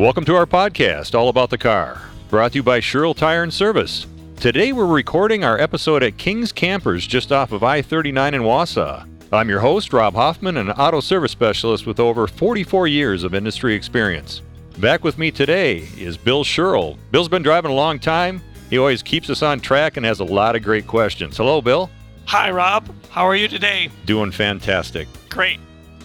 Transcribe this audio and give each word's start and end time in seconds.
Welcome 0.00 0.24
to 0.24 0.34
our 0.34 0.46
podcast, 0.46 1.14
All 1.14 1.28
About 1.28 1.50
the 1.50 1.58
Car, 1.58 2.00
brought 2.30 2.52
to 2.52 2.60
you 2.60 2.62
by 2.62 2.80
Sherrill 2.80 3.12
Tire 3.12 3.42
and 3.42 3.52
Service. 3.52 4.06
Today 4.36 4.72
we're 4.72 4.86
recording 4.86 5.44
our 5.44 5.60
episode 5.60 6.02
at 6.02 6.16
King's 6.16 6.52
Campers 6.52 7.06
just 7.06 7.32
off 7.32 7.52
of 7.52 7.62
I 7.62 7.82
39 7.82 8.32
in 8.32 8.40
Wausau. 8.40 9.06
I'm 9.30 9.50
your 9.50 9.60
host, 9.60 9.92
Rob 9.92 10.14
Hoffman, 10.14 10.56
an 10.56 10.70
auto 10.70 11.00
service 11.00 11.32
specialist 11.32 11.84
with 11.84 12.00
over 12.00 12.26
44 12.26 12.88
years 12.88 13.24
of 13.24 13.34
industry 13.34 13.74
experience. 13.74 14.40
Back 14.78 15.04
with 15.04 15.18
me 15.18 15.30
today 15.30 15.86
is 15.98 16.16
Bill 16.16 16.44
Sherrill. 16.44 16.96
Bill's 17.10 17.28
been 17.28 17.42
driving 17.42 17.70
a 17.70 17.74
long 17.74 17.98
time. 17.98 18.40
He 18.70 18.78
always 18.78 19.02
keeps 19.02 19.28
us 19.28 19.42
on 19.42 19.60
track 19.60 19.98
and 19.98 20.06
has 20.06 20.20
a 20.20 20.24
lot 20.24 20.56
of 20.56 20.62
great 20.62 20.86
questions. 20.86 21.36
Hello, 21.36 21.60
Bill. 21.60 21.90
Hi, 22.24 22.50
Rob. 22.50 22.88
How 23.10 23.26
are 23.26 23.36
you 23.36 23.48
today? 23.48 23.90
Doing 24.06 24.30
fantastic. 24.30 25.08
Great. 25.28 25.60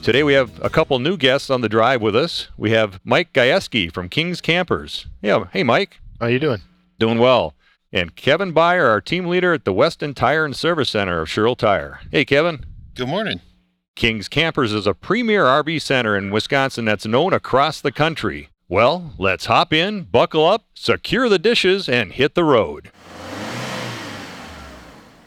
Today 0.05 0.21
we 0.21 0.33
have 0.33 0.63
a 0.63 0.69
couple 0.69 0.99
new 0.99 1.17
guests 1.17 1.49
on 1.49 1.61
the 1.61 1.67
drive 1.67 1.99
with 1.99 2.15
us. 2.15 2.49
We 2.57 2.69
have 2.69 2.99
Mike 3.03 3.33
Gajewski 3.33 3.91
from 3.91 4.07
King's 4.07 4.39
Campers. 4.39 5.07
Yeah, 5.19 5.45
hey 5.51 5.63
Mike. 5.63 5.99
How 6.21 6.27
you 6.27 6.37
doing? 6.37 6.61
Doing 6.99 7.17
well. 7.17 7.55
And 7.91 8.15
Kevin 8.15 8.53
Byer, 8.53 8.87
our 8.87 9.01
team 9.01 9.25
leader 9.25 9.51
at 9.51 9.65
the 9.65 9.73
Weston 9.73 10.13
Tire 10.13 10.45
and 10.45 10.55
Service 10.55 10.91
Center 10.91 11.21
of 11.21 11.29
Sherrill 11.31 11.55
Tire. 11.55 12.01
Hey 12.11 12.23
Kevin. 12.23 12.67
Good 12.93 13.07
morning. 13.07 13.41
King's 13.95 14.27
Campers 14.27 14.73
is 14.73 14.85
a 14.85 14.93
premier 14.93 15.45
RV 15.45 15.81
center 15.81 16.15
in 16.15 16.29
Wisconsin 16.29 16.85
that's 16.85 17.07
known 17.07 17.33
across 17.33 17.81
the 17.81 17.91
country. 17.91 18.49
Well, 18.69 19.15
let's 19.17 19.47
hop 19.47 19.73
in, 19.73 20.03
buckle 20.03 20.45
up, 20.45 20.65
secure 20.75 21.27
the 21.29 21.39
dishes, 21.39 21.89
and 21.89 22.11
hit 22.11 22.35
the 22.35 22.43
road. 22.43 22.91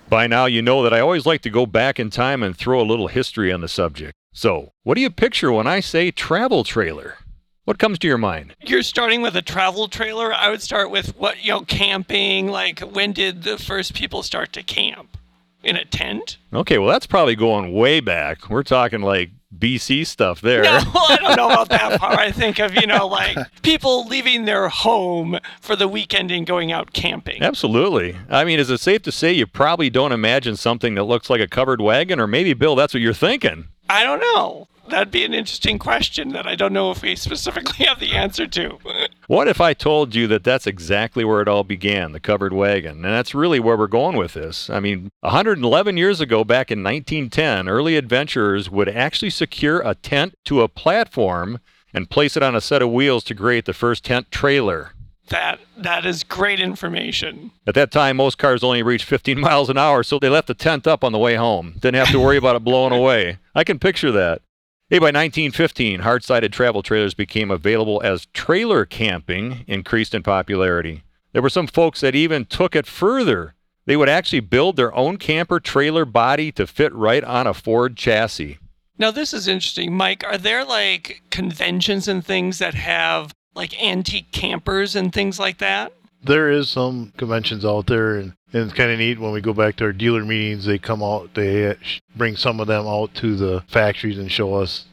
By 0.08 0.28
now, 0.28 0.46
you 0.46 0.62
know 0.62 0.84
that 0.84 0.94
I 0.94 1.00
always 1.00 1.26
like 1.26 1.42
to 1.42 1.50
go 1.50 1.66
back 1.66 1.98
in 1.98 2.10
time 2.10 2.44
and 2.44 2.56
throw 2.56 2.80
a 2.80 2.86
little 2.86 3.08
history 3.08 3.52
on 3.52 3.60
the 3.60 3.66
subject. 3.66 4.14
So, 4.38 4.70
what 4.84 4.94
do 4.94 5.00
you 5.00 5.10
picture 5.10 5.50
when 5.50 5.66
I 5.66 5.80
say 5.80 6.12
travel 6.12 6.62
trailer? 6.62 7.16
What 7.64 7.80
comes 7.80 7.98
to 7.98 8.06
your 8.06 8.18
mind? 8.18 8.54
You're 8.60 8.84
starting 8.84 9.20
with 9.20 9.34
a 9.34 9.42
travel 9.42 9.88
trailer. 9.88 10.32
I 10.32 10.48
would 10.48 10.62
start 10.62 10.92
with 10.92 11.16
what, 11.18 11.44
you 11.44 11.50
know, 11.50 11.62
camping. 11.62 12.46
Like, 12.46 12.78
when 12.78 13.12
did 13.12 13.42
the 13.42 13.58
first 13.58 13.94
people 13.94 14.22
start 14.22 14.52
to 14.52 14.62
camp? 14.62 15.18
In 15.64 15.74
a 15.74 15.84
tent? 15.84 16.36
Okay, 16.54 16.78
well, 16.78 16.88
that's 16.88 17.04
probably 17.04 17.34
going 17.34 17.72
way 17.72 17.98
back. 17.98 18.48
We're 18.48 18.62
talking 18.62 19.00
like 19.00 19.30
BC 19.58 20.06
stuff 20.06 20.40
there. 20.40 20.62
No, 20.62 20.70
I 20.94 21.18
don't 21.20 21.36
know 21.36 21.48
about 21.50 21.70
that 21.70 21.98
part. 21.98 22.16
I 22.16 22.30
think 22.30 22.60
of, 22.60 22.76
you 22.76 22.86
know, 22.86 23.08
like 23.08 23.36
people 23.62 24.06
leaving 24.06 24.44
their 24.44 24.68
home 24.68 25.40
for 25.60 25.74
the 25.74 25.88
weekend 25.88 26.30
and 26.30 26.46
going 26.46 26.70
out 26.70 26.92
camping. 26.92 27.42
Absolutely. 27.42 28.16
I 28.30 28.44
mean, 28.44 28.60
is 28.60 28.70
it 28.70 28.78
safe 28.78 29.02
to 29.02 29.10
say 29.10 29.32
you 29.32 29.48
probably 29.48 29.90
don't 29.90 30.12
imagine 30.12 30.54
something 30.54 30.94
that 30.94 31.02
looks 31.02 31.28
like 31.28 31.40
a 31.40 31.48
covered 31.48 31.80
wagon? 31.80 32.20
Or 32.20 32.28
maybe, 32.28 32.52
Bill, 32.52 32.76
that's 32.76 32.94
what 32.94 33.00
you're 33.00 33.12
thinking. 33.12 33.66
I 33.88 34.04
don't 34.04 34.20
know. 34.20 34.68
That'd 34.88 35.10
be 35.10 35.24
an 35.24 35.34
interesting 35.34 35.78
question 35.78 36.30
that 36.30 36.46
I 36.46 36.54
don't 36.54 36.72
know 36.72 36.90
if 36.90 37.02
we 37.02 37.14
specifically 37.14 37.84
have 37.86 38.00
the 38.00 38.12
answer 38.12 38.46
to. 38.46 38.78
What 39.26 39.48
if 39.48 39.60
I 39.60 39.74
told 39.74 40.14
you 40.14 40.26
that 40.28 40.44
that's 40.44 40.66
exactly 40.66 41.24
where 41.24 41.42
it 41.42 41.48
all 41.48 41.64
began, 41.64 42.12
the 42.12 42.20
covered 42.20 42.52
wagon? 42.52 43.04
And 43.04 43.14
that's 43.14 43.34
really 43.34 43.60
where 43.60 43.76
we're 43.76 43.86
going 43.86 44.16
with 44.16 44.34
this. 44.34 44.70
I 44.70 44.80
mean, 44.80 45.10
111 45.20 45.96
years 45.96 46.20
ago, 46.20 46.42
back 46.42 46.70
in 46.70 46.82
1910, 46.82 47.68
early 47.68 47.96
adventurers 47.96 48.70
would 48.70 48.88
actually 48.88 49.30
secure 49.30 49.80
a 49.80 49.94
tent 49.94 50.34
to 50.46 50.62
a 50.62 50.68
platform 50.68 51.60
and 51.92 52.10
place 52.10 52.36
it 52.36 52.42
on 52.42 52.54
a 52.54 52.60
set 52.60 52.82
of 52.82 52.90
wheels 52.90 53.24
to 53.24 53.34
create 53.34 53.66
the 53.66 53.74
first 53.74 54.04
tent 54.04 54.30
trailer. 54.30 54.92
That 55.28 55.60
that 55.76 56.04
is 56.04 56.24
great 56.24 56.60
information. 56.60 57.50
At 57.66 57.74
that 57.74 57.90
time, 57.90 58.16
most 58.16 58.38
cars 58.38 58.62
only 58.62 58.82
reached 58.82 59.04
15 59.04 59.38
miles 59.40 59.70
an 59.70 59.78
hour, 59.78 60.02
so 60.02 60.18
they 60.18 60.28
left 60.28 60.48
the 60.48 60.54
tent 60.54 60.86
up 60.86 61.04
on 61.04 61.12
the 61.12 61.18
way 61.18 61.36
home. 61.36 61.74
Didn't 61.80 61.96
have 61.96 62.10
to 62.12 62.20
worry 62.20 62.36
about 62.36 62.56
it 62.56 62.64
blowing 62.64 62.92
away. 62.92 63.38
I 63.54 63.64
can 63.64 63.78
picture 63.78 64.12
that. 64.12 64.42
Hey, 64.90 64.98
by 64.98 65.06
1915, 65.06 66.00
hard 66.00 66.24
sided 66.24 66.52
travel 66.52 66.82
trailers 66.82 67.12
became 67.12 67.50
available 67.50 68.00
as 68.02 68.26
trailer 68.32 68.86
camping 68.86 69.64
increased 69.66 70.14
in 70.14 70.22
popularity. 70.22 71.02
There 71.32 71.42
were 71.42 71.50
some 71.50 71.66
folks 71.66 72.00
that 72.00 72.14
even 72.14 72.46
took 72.46 72.74
it 72.74 72.86
further. 72.86 73.54
They 73.84 73.96
would 73.96 74.08
actually 74.08 74.40
build 74.40 74.76
their 74.76 74.94
own 74.94 75.18
camper 75.18 75.60
trailer 75.60 76.04
body 76.06 76.50
to 76.52 76.66
fit 76.66 76.94
right 76.94 77.22
on 77.22 77.46
a 77.46 77.52
Ford 77.52 77.96
chassis. 77.96 78.58
Now 78.98 79.10
this 79.10 79.32
is 79.32 79.46
interesting, 79.46 79.94
Mike. 79.94 80.24
Are 80.24 80.38
there 80.38 80.64
like 80.64 81.22
conventions 81.30 82.08
and 82.08 82.24
things 82.24 82.58
that 82.58 82.74
have 82.74 83.32
like 83.58 83.82
antique 83.82 84.32
campers 84.32 84.96
and 84.96 85.12
things 85.12 85.38
like 85.38 85.58
that? 85.58 85.92
There 86.22 86.50
is 86.50 86.70
some 86.70 87.12
conventions 87.16 87.64
out 87.64 87.86
there, 87.86 88.16
and, 88.16 88.32
and 88.52 88.64
it's 88.64 88.72
kind 88.72 88.90
of 88.90 88.98
neat 88.98 89.20
when 89.20 89.32
we 89.32 89.40
go 89.40 89.52
back 89.52 89.76
to 89.76 89.84
our 89.84 89.92
dealer 89.92 90.24
meetings. 90.24 90.64
They 90.64 90.78
come 90.78 91.02
out, 91.02 91.34
they 91.34 91.68
uh, 91.68 91.74
bring 92.16 92.36
some 92.36 92.58
of 92.60 92.66
them 92.66 92.86
out 92.86 93.14
to 93.16 93.36
the 93.36 93.62
factories 93.68 94.18
and 94.18 94.32
show 94.32 94.54
us. 94.54 94.86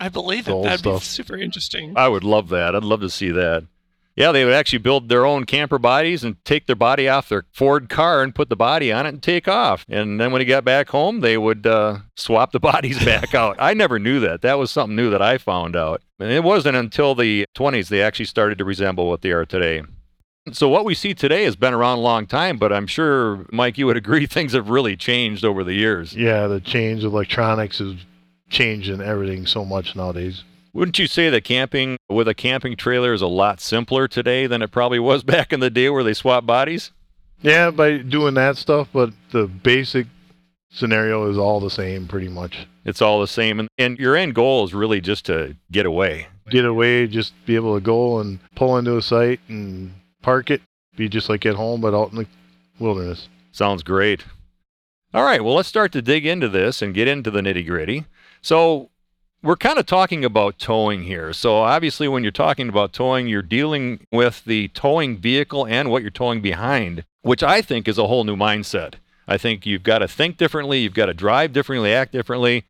I 0.00 0.08
believe 0.08 0.46
The 0.46 0.56
it. 0.56 0.62
That'd 0.64 0.84
be 0.84 0.98
super 1.00 1.36
interesting. 1.36 1.92
I 1.96 2.08
would 2.08 2.24
love 2.24 2.48
that. 2.48 2.74
I'd 2.74 2.82
love 2.82 3.00
to 3.02 3.10
see 3.10 3.30
that. 3.30 3.66
Yeah, 4.16 4.30
they 4.30 4.44
would 4.44 4.54
actually 4.54 4.78
build 4.78 5.08
their 5.08 5.26
own 5.26 5.44
camper 5.44 5.78
bodies 5.78 6.22
and 6.22 6.42
take 6.44 6.66
their 6.66 6.76
body 6.76 7.08
off 7.08 7.28
their 7.28 7.44
Ford 7.52 7.88
car 7.88 8.22
and 8.22 8.34
put 8.34 8.48
the 8.48 8.56
body 8.56 8.92
on 8.92 9.06
it 9.06 9.08
and 9.08 9.22
take 9.22 9.48
off. 9.48 9.84
And 9.88 10.20
then 10.20 10.30
when 10.30 10.40
he 10.40 10.46
got 10.46 10.64
back 10.64 10.88
home, 10.90 11.20
they 11.20 11.36
would 11.36 11.66
uh, 11.66 11.98
swap 12.16 12.52
the 12.52 12.60
bodies 12.72 13.04
back 13.04 13.34
out. 13.34 13.56
I 13.58 13.74
never 13.74 13.98
knew 13.98 14.20
that. 14.20 14.42
That 14.42 14.58
was 14.58 14.70
something 14.70 14.94
new 14.94 15.10
that 15.10 15.22
I 15.22 15.38
found 15.38 15.74
out. 15.74 16.00
And 16.20 16.30
it 16.30 16.44
wasn't 16.44 16.76
until 16.76 17.14
the 17.14 17.44
20s 17.56 17.88
they 17.88 18.02
actually 18.02 18.26
started 18.26 18.58
to 18.58 18.64
resemble 18.64 19.08
what 19.08 19.22
they 19.22 19.30
are 19.30 19.44
today. 19.44 19.82
So 20.52 20.68
what 20.68 20.84
we 20.84 20.94
see 20.94 21.14
today 21.14 21.44
has 21.44 21.56
been 21.56 21.72
around 21.72 21.98
a 21.98 22.02
long 22.02 22.26
time, 22.26 22.58
but 22.58 22.72
I'm 22.72 22.86
sure, 22.86 23.46
Mike, 23.50 23.78
you 23.78 23.86
would 23.86 23.96
agree 24.04 24.26
things 24.26 24.52
have 24.52 24.68
really 24.68 24.96
changed 24.96 25.44
over 25.44 25.64
the 25.64 25.74
years. 25.74 26.14
Yeah, 26.14 26.46
the 26.46 26.60
change 26.60 27.02
of 27.02 27.12
electronics 27.12 27.80
is 27.80 27.96
changing 28.48 29.00
everything 29.00 29.46
so 29.46 29.64
much 29.64 29.96
nowadays. 29.96 30.44
Wouldn't 30.74 30.98
you 30.98 31.06
say 31.06 31.30
that 31.30 31.44
camping 31.44 31.98
with 32.08 32.26
a 32.26 32.34
camping 32.34 32.74
trailer 32.74 33.12
is 33.12 33.22
a 33.22 33.28
lot 33.28 33.60
simpler 33.60 34.08
today 34.08 34.48
than 34.48 34.60
it 34.60 34.72
probably 34.72 34.98
was 34.98 35.22
back 35.34 35.52
in 35.52 35.60
the 35.60 35.70
day 35.70 35.88
where 35.88 36.02
they 36.02 36.14
swapped 36.14 36.48
bodies? 36.48 36.90
Yeah, 37.42 37.70
by 37.70 37.98
doing 37.98 38.34
that 38.34 38.56
stuff, 38.56 38.88
but 38.92 39.10
the 39.30 39.46
basic 39.46 40.08
scenario 40.70 41.30
is 41.30 41.38
all 41.38 41.60
the 41.60 41.70
same 41.70 42.08
pretty 42.08 42.28
much. 42.28 42.66
It's 42.84 43.00
all 43.00 43.20
the 43.20 43.28
same. 43.28 43.60
And, 43.60 43.68
and 43.78 43.98
your 43.98 44.16
end 44.16 44.34
goal 44.34 44.64
is 44.64 44.74
really 44.74 45.00
just 45.00 45.26
to 45.26 45.56
get 45.70 45.86
away. 45.86 46.26
Get 46.50 46.64
away, 46.64 47.06
just 47.06 47.32
be 47.46 47.54
able 47.54 47.76
to 47.76 47.80
go 47.80 48.18
and 48.18 48.40
pull 48.56 48.76
into 48.76 48.96
a 48.96 49.02
site 49.02 49.40
and 49.48 49.94
park 50.22 50.50
it, 50.50 50.60
be 50.96 51.08
just 51.08 51.28
like 51.28 51.46
at 51.46 51.54
home, 51.54 51.80
but 51.80 51.94
out 51.94 52.10
in 52.10 52.18
the 52.18 52.26
wilderness. 52.80 53.28
Sounds 53.52 53.84
great. 53.84 54.24
All 55.14 55.22
right, 55.22 55.44
well, 55.44 55.54
let's 55.54 55.68
start 55.68 55.92
to 55.92 56.02
dig 56.02 56.26
into 56.26 56.48
this 56.48 56.82
and 56.82 56.92
get 56.92 57.06
into 57.06 57.30
the 57.30 57.40
nitty 57.40 57.64
gritty. 57.64 58.04
So, 58.42 58.90
we're 59.44 59.56
kind 59.56 59.78
of 59.78 59.84
talking 59.84 60.24
about 60.24 60.58
towing 60.58 61.02
here. 61.02 61.34
So, 61.34 61.58
obviously, 61.58 62.08
when 62.08 62.22
you're 62.22 62.32
talking 62.32 62.70
about 62.70 62.94
towing, 62.94 63.28
you're 63.28 63.42
dealing 63.42 64.06
with 64.10 64.42
the 64.44 64.68
towing 64.68 65.18
vehicle 65.18 65.66
and 65.66 65.90
what 65.90 66.00
you're 66.00 66.10
towing 66.10 66.40
behind, 66.40 67.04
which 67.20 67.42
I 67.42 67.60
think 67.60 67.86
is 67.86 67.98
a 67.98 68.06
whole 68.06 68.24
new 68.24 68.36
mindset. 68.36 68.94
I 69.28 69.36
think 69.36 69.66
you've 69.66 69.82
got 69.82 69.98
to 69.98 70.08
think 70.08 70.38
differently, 70.38 70.80
you've 70.80 70.94
got 70.94 71.06
to 71.06 71.14
drive 71.14 71.52
differently, 71.52 71.92
act 71.92 72.12
differently. 72.12 72.64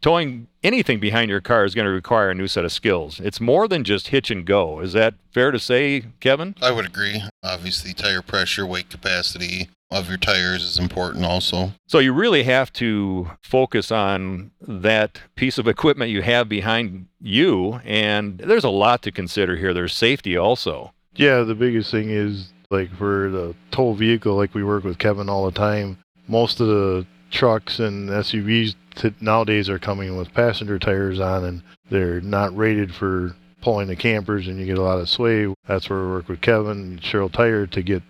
Towing 0.00 0.46
anything 0.62 0.98
behind 0.98 1.30
your 1.30 1.42
car 1.42 1.64
is 1.64 1.74
going 1.74 1.84
to 1.84 1.90
require 1.90 2.30
a 2.30 2.34
new 2.34 2.46
set 2.46 2.64
of 2.64 2.72
skills. 2.72 3.20
It's 3.20 3.40
more 3.40 3.68
than 3.68 3.84
just 3.84 4.08
hitch 4.08 4.30
and 4.30 4.46
go. 4.46 4.80
Is 4.80 4.94
that 4.94 5.14
fair 5.30 5.50
to 5.50 5.58
say, 5.58 6.04
Kevin? 6.20 6.54
I 6.62 6.70
would 6.70 6.86
agree. 6.86 7.22
Obviously, 7.42 7.92
tire 7.92 8.22
pressure, 8.22 8.64
weight 8.64 8.88
capacity 8.88 9.68
of 9.90 10.08
your 10.08 10.18
tires 10.18 10.62
is 10.62 10.78
important 10.78 11.24
also. 11.24 11.72
So 11.86 11.98
you 11.98 12.12
really 12.12 12.44
have 12.44 12.72
to 12.74 13.30
focus 13.42 13.90
on 13.90 14.52
that 14.60 15.20
piece 15.34 15.58
of 15.58 15.66
equipment 15.66 16.10
you 16.10 16.22
have 16.22 16.48
behind 16.48 17.06
you, 17.20 17.80
and 17.84 18.38
there's 18.38 18.64
a 18.64 18.70
lot 18.70 19.02
to 19.02 19.12
consider 19.12 19.56
here. 19.56 19.74
There's 19.74 19.94
safety 19.94 20.36
also. 20.36 20.92
Yeah, 21.14 21.42
the 21.42 21.56
biggest 21.56 21.90
thing 21.90 22.10
is 22.10 22.52
like 22.70 22.94
for 22.96 23.30
the 23.30 23.54
tow 23.72 23.92
vehicle, 23.94 24.36
like 24.36 24.54
we 24.54 24.62
work 24.62 24.84
with 24.84 24.98
Kevin 24.98 25.28
all 25.28 25.44
the 25.44 25.58
time. 25.58 25.98
Most 26.28 26.60
of 26.60 26.68
the 26.68 27.06
trucks 27.30 27.80
and 27.80 28.08
SUVs 28.08 28.76
t- 28.94 29.14
nowadays 29.20 29.68
are 29.68 29.78
coming 29.78 30.16
with 30.16 30.32
passenger 30.34 30.78
tires 30.78 31.18
on, 31.18 31.44
and 31.44 31.62
they're 31.90 32.20
not 32.20 32.56
rated 32.56 32.94
for 32.94 33.34
pulling 33.60 33.88
the 33.88 33.96
campers, 33.96 34.46
and 34.46 34.58
you 34.58 34.66
get 34.66 34.78
a 34.78 34.82
lot 34.82 35.00
of 35.00 35.08
sway. 35.08 35.52
That's 35.66 35.90
where 35.90 36.00
we 36.00 36.06
work 36.10 36.28
with 36.28 36.40
Kevin 36.40 36.70
and 36.70 37.04
Sherrill 37.04 37.28
Tire 37.28 37.66
to 37.66 37.82
get 37.82 38.02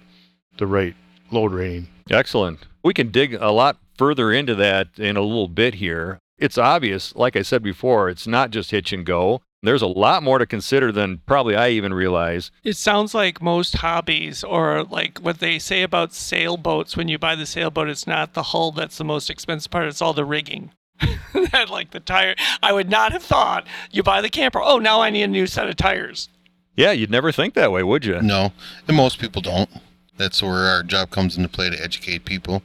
the 0.58 0.66
right 0.66 0.94
load 1.30 1.52
rating. 1.52 1.88
Excellent. 2.10 2.66
We 2.82 2.94
can 2.94 3.10
dig 3.10 3.34
a 3.34 3.50
lot 3.50 3.78
further 3.96 4.32
into 4.32 4.54
that 4.56 4.88
in 4.98 5.16
a 5.16 5.22
little 5.22 5.48
bit 5.48 5.74
here. 5.74 6.18
It's 6.38 6.56
obvious, 6.56 7.14
like 7.14 7.36
I 7.36 7.42
said 7.42 7.62
before, 7.62 8.08
it's 8.08 8.26
not 8.26 8.50
just 8.50 8.70
hitch 8.70 8.92
and 8.92 9.04
go. 9.04 9.42
There's 9.62 9.82
a 9.82 9.86
lot 9.86 10.22
more 10.22 10.38
to 10.38 10.46
consider 10.46 10.90
than 10.90 11.20
probably 11.26 11.54
I 11.54 11.68
even 11.68 11.92
realize. 11.92 12.50
It 12.64 12.78
sounds 12.78 13.14
like 13.14 13.42
most 13.42 13.76
hobbies, 13.76 14.42
or 14.42 14.84
like 14.84 15.18
what 15.18 15.38
they 15.38 15.58
say 15.58 15.82
about 15.82 16.14
sailboats 16.14 16.96
when 16.96 17.08
you 17.08 17.18
buy 17.18 17.34
the 17.36 17.44
sailboat, 17.44 17.90
it's 17.90 18.06
not 18.06 18.32
the 18.32 18.44
hull 18.44 18.72
that's 18.72 18.96
the 18.96 19.04
most 19.04 19.28
expensive 19.28 19.70
part, 19.70 19.86
it's 19.86 20.00
all 20.00 20.14
the 20.14 20.24
rigging. 20.24 20.72
that, 21.52 21.68
like 21.68 21.90
the 21.90 22.00
tire. 22.00 22.34
I 22.62 22.72
would 22.72 22.88
not 22.88 23.12
have 23.12 23.22
thought 23.22 23.66
you 23.90 24.02
buy 24.02 24.22
the 24.22 24.30
camper, 24.30 24.62
oh, 24.62 24.78
now 24.78 25.02
I 25.02 25.10
need 25.10 25.24
a 25.24 25.28
new 25.28 25.46
set 25.46 25.68
of 25.68 25.76
tires. 25.76 26.30
Yeah, 26.74 26.92
you'd 26.92 27.10
never 27.10 27.30
think 27.30 27.52
that 27.52 27.72
way, 27.72 27.82
would 27.82 28.06
you? 28.06 28.22
No, 28.22 28.54
and 28.88 28.96
most 28.96 29.18
people 29.18 29.42
don't. 29.42 29.68
That's 30.20 30.42
where 30.42 30.66
our 30.66 30.82
job 30.82 31.08
comes 31.08 31.38
into 31.38 31.48
play 31.48 31.70
to 31.70 31.82
educate 31.82 32.26
people. 32.26 32.62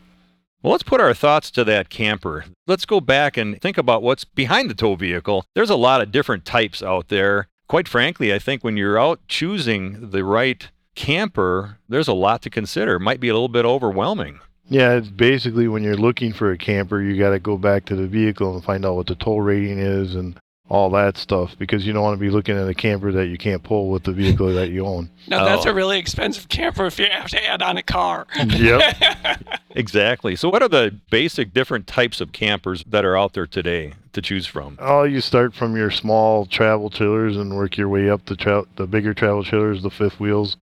Well, 0.61 0.71
let's 0.71 0.83
put 0.83 0.99
our 0.99 1.13
thoughts 1.13 1.49
to 1.51 1.63
that 1.63 1.89
camper. 1.89 2.43
Let's 2.67 2.85
go 2.85 2.99
back 2.99 3.37
and 3.37 3.61
think 3.61 3.77
about 3.77 4.03
what's 4.03 4.25
behind 4.25 4.69
the 4.69 4.73
tow 4.73 4.95
vehicle. 4.95 5.45
There's 5.55 5.69
a 5.69 5.77
lot 5.77 6.01
of 6.01 6.11
different 6.11 6.43
types 6.43 6.83
out 6.83 7.07
there. 7.07 7.47
quite 7.69 7.87
frankly, 7.87 8.33
I 8.33 8.39
think 8.39 8.61
when 8.61 8.75
you're 8.75 8.99
out 8.99 9.21
choosing 9.29 10.09
the 10.09 10.25
right 10.25 10.69
camper, 10.95 11.77
there's 11.87 12.09
a 12.09 12.13
lot 12.13 12.41
to 12.41 12.49
consider. 12.49 12.95
It 12.95 12.99
might 12.99 13.21
be 13.21 13.29
a 13.29 13.33
little 13.33 13.47
bit 13.47 13.63
overwhelming. 13.63 14.41
Yeah, 14.67 14.95
it's 14.95 15.07
basically 15.07 15.69
when 15.69 15.81
you're 15.81 15.95
looking 15.95 16.33
for 16.33 16.51
a 16.51 16.57
camper, 16.57 17.01
you 17.01 17.17
got 17.17 17.29
to 17.29 17.39
go 17.39 17.57
back 17.57 17.85
to 17.85 17.95
the 17.95 18.07
vehicle 18.07 18.53
and 18.53 18.65
find 18.65 18.85
out 18.85 18.95
what 18.97 19.07
the 19.07 19.15
tow 19.15 19.37
rating 19.37 19.79
is 19.79 20.13
and 20.13 20.37
all 20.67 20.89
that 20.89 21.15
stuff 21.17 21.56
because 21.59 21.85
you 21.85 21.94
don't 21.94 22.01
want 22.01 22.17
to 22.17 22.19
be 22.19 22.31
looking 22.31 22.57
at 22.57 22.67
a 22.67 22.73
camper 22.73 23.12
that 23.12 23.27
you 23.27 23.38
can't 23.38 23.62
pull 23.62 23.89
with 23.89 24.03
the 24.03 24.12
vehicle 24.12 24.51
that 24.53 24.69
you 24.71 24.83
own. 24.85 25.09
Now 25.27 25.45
that's 25.45 25.65
Oh. 25.65 25.69
a 25.69 25.73
really 25.73 26.00
expensive 26.00 26.50
camper 26.50 26.85
if 26.88 26.97
you 26.97 27.06
have 27.12 27.29
to 27.29 27.45
add 27.45 27.62
on 27.62 27.77
a 27.77 27.83
car. 27.83 28.25
Yep. 28.35 28.95
Exactly. 29.77 30.38
So, 30.38 30.47
what 30.50 30.63
are 30.63 30.69
the 30.69 30.97
basic 31.12 31.53
different 31.53 31.85
types 31.85 32.21
of 32.21 32.31
campers 32.31 32.83
that 32.88 33.03
are 33.03 33.17
out 33.17 33.33
there 33.33 33.45
today 33.45 33.94
to 34.13 34.21
choose 34.21 34.45
from? 34.47 34.77
Oh, 34.79 35.03
you 35.03 35.19
start 35.19 35.53
from 35.53 35.75
your 35.75 35.91
small 35.91 36.45
travel 36.45 36.89
trailers 36.89 37.35
and 37.35 37.57
work 37.57 37.75
your 37.75 37.89
way 37.89 38.09
up 38.09 38.23
to 38.27 38.38
tra- 38.38 38.63
the 38.77 38.88
bigger 38.88 39.13
travel 39.13 39.44
trailers, 39.44 39.83
the 39.83 39.89
fifth 39.89 40.17
wheels. 40.17 40.56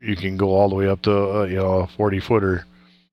You 0.00 0.14
can 0.14 0.36
go 0.36 0.54
all 0.54 0.68
the 0.68 0.76
way 0.76 0.86
up 0.86 1.02
to 1.02 1.12
uh, 1.40 1.44
you 1.46 1.56
know 1.56 1.80
a 1.80 1.86
40 1.88 2.20
footer. 2.20 2.64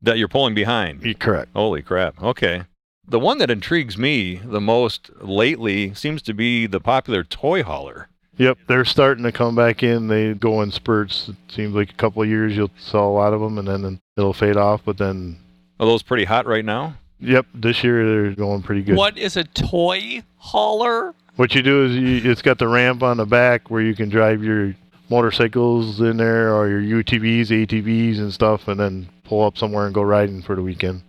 That 0.03 0.19
you're 0.19 0.27
pulling 0.27 0.53
behind? 0.53 1.01
You're 1.01 1.15
correct. 1.15 1.49
Holy 1.55 1.81
crap. 1.81 2.21
Okay. 2.21 2.61
The 3.07 3.19
one 3.19 3.37
that 3.37 3.49
intrigues 3.49 3.97
me 3.97 4.35
the 4.43 4.59
most 4.59 5.09
lately 5.21 5.93
seems 5.93 6.21
to 6.23 6.33
be 6.33 6.67
the 6.67 6.79
popular 6.81 7.23
toy 7.23 7.63
hauler. 7.63 8.09
Yep, 8.37 8.57
they're 8.67 8.85
starting 8.85 9.23
to 9.23 9.31
come 9.31 9.55
back 9.55 9.81
in. 9.81 10.09
They 10.09 10.33
go 10.33 10.61
in 10.61 10.71
spurts. 10.71 11.29
It 11.29 11.35
seems 11.49 11.73
like 11.73 11.89
a 11.89 11.95
couple 11.95 12.21
of 12.21 12.27
years 12.29 12.55
you'll 12.55 12.69
sell 12.77 13.07
a 13.07 13.09
lot 13.09 13.33
of 13.33 13.39
them, 13.41 13.57
and 13.57 13.67
then 13.67 13.99
it'll 14.17 14.33
fade 14.33 14.57
off. 14.57 14.81
But 14.85 14.97
then, 14.97 15.37
Are 15.79 15.87
those 15.87 16.03
pretty 16.03 16.25
hot 16.25 16.45
right 16.45 16.65
now? 16.65 16.95
yep, 17.19 17.47
this 17.53 17.83
year 17.83 18.05
they're 18.07 18.35
going 18.35 18.61
pretty 18.61 18.83
good. 18.83 18.95
What 18.95 19.17
is 19.17 19.37
a 19.37 19.43
toy 19.43 20.21
hauler? 20.35 21.15
What 21.37 21.55
you 21.55 21.63
do 21.63 21.85
is 21.85 21.95
you, 21.95 22.29
it's 22.31 22.41
got 22.41 22.59
the 22.59 22.67
ramp 22.67 23.01
on 23.03 23.17
the 23.17 23.25
back 23.25 23.71
where 23.71 23.81
you 23.81 23.95
can 23.95 24.09
drive 24.09 24.43
your 24.43 24.75
motorcycles 25.09 25.99
in 26.01 26.17
there 26.17 26.53
or 26.53 26.67
your 26.69 27.03
UTVs, 27.03 27.47
ATVs, 27.47 28.19
and 28.19 28.33
stuff, 28.33 28.67
and 28.67 28.79
then 28.79 29.09
pull 29.23 29.43
up 29.45 29.57
somewhere 29.57 29.85
and 29.85 29.95
go 29.95 30.01
riding 30.03 30.41
for 30.41 30.55
the 30.55 30.61
weekend. 30.61 31.01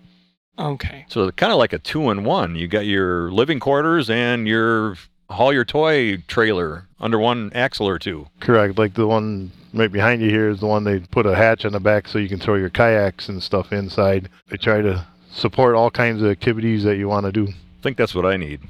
Okay. 0.58 1.04
So, 1.08 1.30
kind 1.30 1.52
of 1.52 1.58
like 1.58 1.72
a 1.72 1.78
two 1.78 2.10
in 2.10 2.24
one. 2.24 2.56
You 2.56 2.68
got 2.68 2.86
your 2.86 3.30
living 3.30 3.60
quarters 3.60 4.10
and 4.10 4.48
your 4.48 4.96
haul 5.30 5.52
your 5.52 5.64
toy 5.64 6.16
trailer 6.26 6.86
under 7.00 7.18
one 7.18 7.52
axle 7.54 7.88
or 7.88 7.98
two. 7.98 8.26
Correct. 8.40 8.78
Like 8.78 8.94
the 8.94 9.06
one 9.06 9.52
right 9.74 9.92
behind 9.92 10.22
you 10.22 10.30
here 10.30 10.48
is 10.48 10.60
the 10.60 10.66
one 10.66 10.84
they 10.84 11.00
put 11.00 11.26
a 11.26 11.34
hatch 11.34 11.64
on 11.64 11.72
the 11.72 11.80
back 11.80 12.08
so 12.08 12.18
you 12.18 12.28
can 12.28 12.40
throw 12.40 12.54
your 12.54 12.70
kayaks 12.70 13.28
and 13.28 13.42
stuff 13.42 13.72
inside. 13.72 14.28
They 14.48 14.56
try 14.56 14.80
to 14.82 15.06
support 15.30 15.74
all 15.74 15.90
kinds 15.90 16.22
of 16.22 16.30
activities 16.30 16.84
that 16.84 16.96
you 16.96 17.08
want 17.08 17.26
to 17.26 17.32
do. 17.32 17.46
I 17.48 17.82
think 17.82 17.96
that's 17.96 18.14
what 18.14 18.26
I 18.26 18.36
need. 18.36 18.60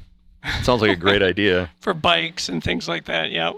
Sounds 0.62 0.82
like 0.82 0.90
a 0.90 0.96
great 0.96 1.22
idea. 1.32 1.70
For 1.80 1.94
bikes 1.94 2.48
and 2.48 2.62
things 2.62 2.88
like 2.88 3.04
that. 3.06 3.30
Yeah. 3.30 3.52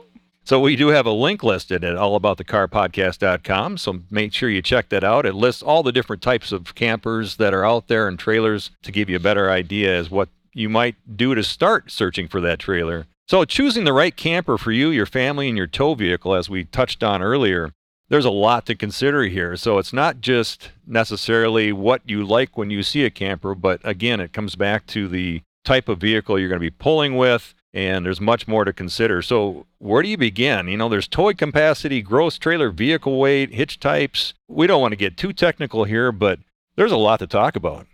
So 0.50 0.58
we 0.58 0.74
do 0.74 0.88
have 0.88 1.06
a 1.06 1.12
link 1.12 1.44
listed 1.44 1.84
at 1.84 1.94
allaboutthecarpodcast.com. 1.94 3.78
So 3.78 4.00
make 4.10 4.32
sure 4.32 4.50
you 4.50 4.60
check 4.60 4.88
that 4.88 5.04
out. 5.04 5.24
It 5.24 5.36
lists 5.36 5.62
all 5.62 5.84
the 5.84 5.92
different 5.92 6.22
types 6.22 6.50
of 6.50 6.74
campers 6.74 7.36
that 7.36 7.54
are 7.54 7.64
out 7.64 7.86
there 7.86 8.08
and 8.08 8.18
trailers 8.18 8.72
to 8.82 8.90
give 8.90 9.08
you 9.08 9.14
a 9.14 9.20
better 9.20 9.48
idea 9.48 9.96
as 9.96 10.10
what 10.10 10.28
you 10.52 10.68
might 10.68 10.96
do 11.16 11.36
to 11.36 11.44
start 11.44 11.92
searching 11.92 12.26
for 12.26 12.40
that 12.40 12.58
trailer. 12.58 13.06
So 13.28 13.44
choosing 13.44 13.84
the 13.84 13.92
right 13.92 14.16
camper 14.16 14.58
for 14.58 14.72
you, 14.72 14.90
your 14.90 15.06
family, 15.06 15.46
and 15.46 15.56
your 15.56 15.68
tow 15.68 15.94
vehicle, 15.94 16.34
as 16.34 16.50
we 16.50 16.64
touched 16.64 17.04
on 17.04 17.22
earlier, 17.22 17.70
there's 18.08 18.24
a 18.24 18.30
lot 18.30 18.66
to 18.66 18.74
consider 18.74 19.22
here. 19.22 19.54
So 19.54 19.78
it's 19.78 19.92
not 19.92 20.20
just 20.20 20.72
necessarily 20.84 21.72
what 21.72 22.02
you 22.04 22.26
like 22.26 22.58
when 22.58 22.70
you 22.70 22.82
see 22.82 23.04
a 23.04 23.10
camper, 23.10 23.54
but 23.54 23.80
again, 23.84 24.18
it 24.18 24.32
comes 24.32 24.56
back 24.56 24.88
to 24.88 25.06
the 25.06 25.42
type 25.64 25.88
of 25.88 26.00
vehicle 26.00 26.40
you're 26.40 26.48
going 26.48 26.60
to 26.60 26.60
be 26.60 26.70
pulling 26.70 27.16
with, 27.16 27.54
and 27.72 28.04
there's 28.04 28.20
much 28.20 28.48
more 28.48 28.64
to 28.64 28.72
consider. 28.72 29.22
So, 29.22 29.66
where 29.78 30.02
do 30.02 30.08
you 30.08 30.16
begin? 30.16 30.68
You 30.68 30.76
know, 30.76 30.88
there's 30.88 31.08
towing 31.08 31.36
capacity, 31.36 32.02
gross 32.02 32.38
trailer 32.38 32.70
vehicle 32.70 33.18
weight, 33.18 33.54
hitch 33.54 33.78
types. 33.80 34.34
We 34.48 34.66
don't 34.66 34.80
want 34.80 34.92
to 34.92 34.96
get 34.96 35.16
too 35.16 35.32
technical 35.32 35.84
here, 35.84 36.12
but 36.12 36.40
there's 36.76 36.92
a 36.92 36.96
lot 36.96 37.20
to 37.20 37.26
talk 37.26 37.56
about. 37.56 37.86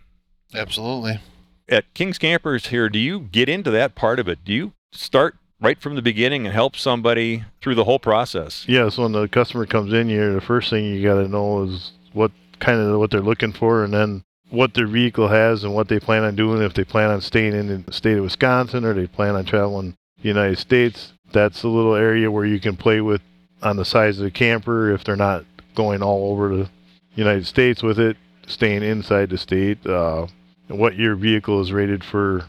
Absolutely. 0.54 1.20
At 1.68 1.92
King's 1.94 2.18
Campers 2.18 2.68
here, 2.68 2.88
do 2.88 2.98
you 2.98 3.20
get 3.20 3.48
into 3.48 3.70
that 3.72 3.94
part 3.94 4.18
of 4.18 4.28
it? 4.28 4.44
Do 4.44 4.52
you 4.52 4.72
start 4.92 5.36
right 5.60 5.80
from 5.80 5.96
the 5.96 6.02
beginning 6.02 6.46
and 6.46 6.54
help 6.54 6.76
somebody 6.76 7.44
through 7.60 7.74
the 7.74 7.84
whole 7.84 7.98
process? 7.98 8.64
Yes, 8.68 8.96
when 8.96 9.12
the 9.12 9.28
customer 9.28 9.66
comes 9.66 9.92
in 9.92 10.08
here, 10.08 10.32
the 10.32 10.40
first 10.40 10.70
thing 10.70 10.84
you 10.84 11.02
got 11.02 11.20
to 11.20 11.28
know 11.28 11.64
is 11.64 11.92
what 12.12 12.30
kind 12.60 12.80
of 12.80 12.98
what 12.98 13.10
they're 13.10 13.20
looking 13.20 13.52
for, 13.52 13.84
and 13.84 13.92
then 13.92 14.22
what 14.56 14.74
their 14.74 14.86
vehicle 14.86 15.28
has 15.28 15.64
and 15.64 15.74
what 15.74 15.88
they 15.88 16.00
plan 16.00 16.24
on 16.24 16.34
doing. 16.34 16.62
If 16.62 16.74
they 16.74 16.84
plan 16.84 17.10
on 17.10 17.20
staying 17.20 17.54
in 17.54 17.84
the 17.84 17.92
state 17.92 18.16
of 18.16 18.24
Wisconsin 18.24 18.84
or 18.84 18.94
they 18.94 19.06
plan 19.06 19.34
on 19.34 19.44
traveling 19.44 19.94
the 20.22 20.28
United 20.28 20.58
States, 20.58 21.12
that's 21.32 21.62
a 21.62 21.68
little 21.68 21.94
area 21.94 22.30
where 22.30 22.44
you 22.44 22.58
can 22.58 22.76
play 22.76 23.00
with 23.00 23.20
on 23.62 23.76
the 23.76 23.84
size 23.84 24.18
of 24.18 24.24
the 24.24 24.30
camper. 24.30 24.90
If 24.90 25.04
they're 25.04 25.16
not 25.16 25.44
going 25.74 26.02
all 26.02 26.32
over 26.32 26.56
the 26.56 26.70
United 27.14 27.46
States 27.46 27.82
with 27.82 27.98
it, 27.98 28.16
staying 28.46 28.82
inside 28.82 29.30
the 29.30 29.38
state, 29.38 29.84
uh, 29.86 30.26
and 30.68 30.78
what 30.78 30.96
your 30.96 31.14
vehicle 31.14 31.60
is 31.60 31.72
rated 31.72 32.02
for 32.02 32.46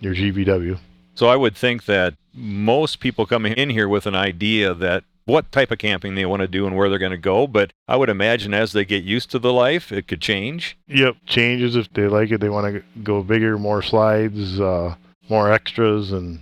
your 0.00 0.14
GVW. 0.14 0.78
So 1.14 1.26
I 1.28 1.36
would 1.36 1.56
think 1.56 1.84
that 1.84 2.14
most 2.32 3.00
people 3.00 3.26
coming 3.26 3.52
in 3.52 3.70
here 3.70 3.88
with 3.88 4.06
an 4.06 4.14
idea 4.14 4.72
that 4.74 5.04
what 5.24 5.50
type 5.52 5.70
of 5.70 5.78
camping 5.78 6.14
they 6.14 6.26
want 6.26 6.40
to 6.40 6.48
do 6.48 6.66
and 6.66 6.76
where 6.76 6.88
they're 6.90 6.98
going 6.98 7.12
to 7.12 7.16
go, 7.18 7.46
but 7.46 7.72
I 7.88 7.96
would 7.96 8.08
imagine 8.08 8.52
as 8.54 8.72
they 8.72 8.84
get 8.84 9.04
used 9.04 9.30
to 9.32 9.38
the 9.38 9.52
life, 9.52 9.92
it 9.92 10.08
could 10.08 10.20
change. 10.20 10.76
Yep, 10.88 11.16
changes 11.26 11.76
if 11.76 11.92
they 11.92 12.08
like 12.08 12.30
it. 12.32 12.40
They 12.40 12.48
want 12.48 12.74
to 12.74 12.82
go 13.02 13.22
bigger, 13.22 13.58
more 13.58 13.82
slides, 13.82 14.60
uh, 14.60 14.94
more 15.28 15.52
extras, 15.52 16.10
and 16.12 16.40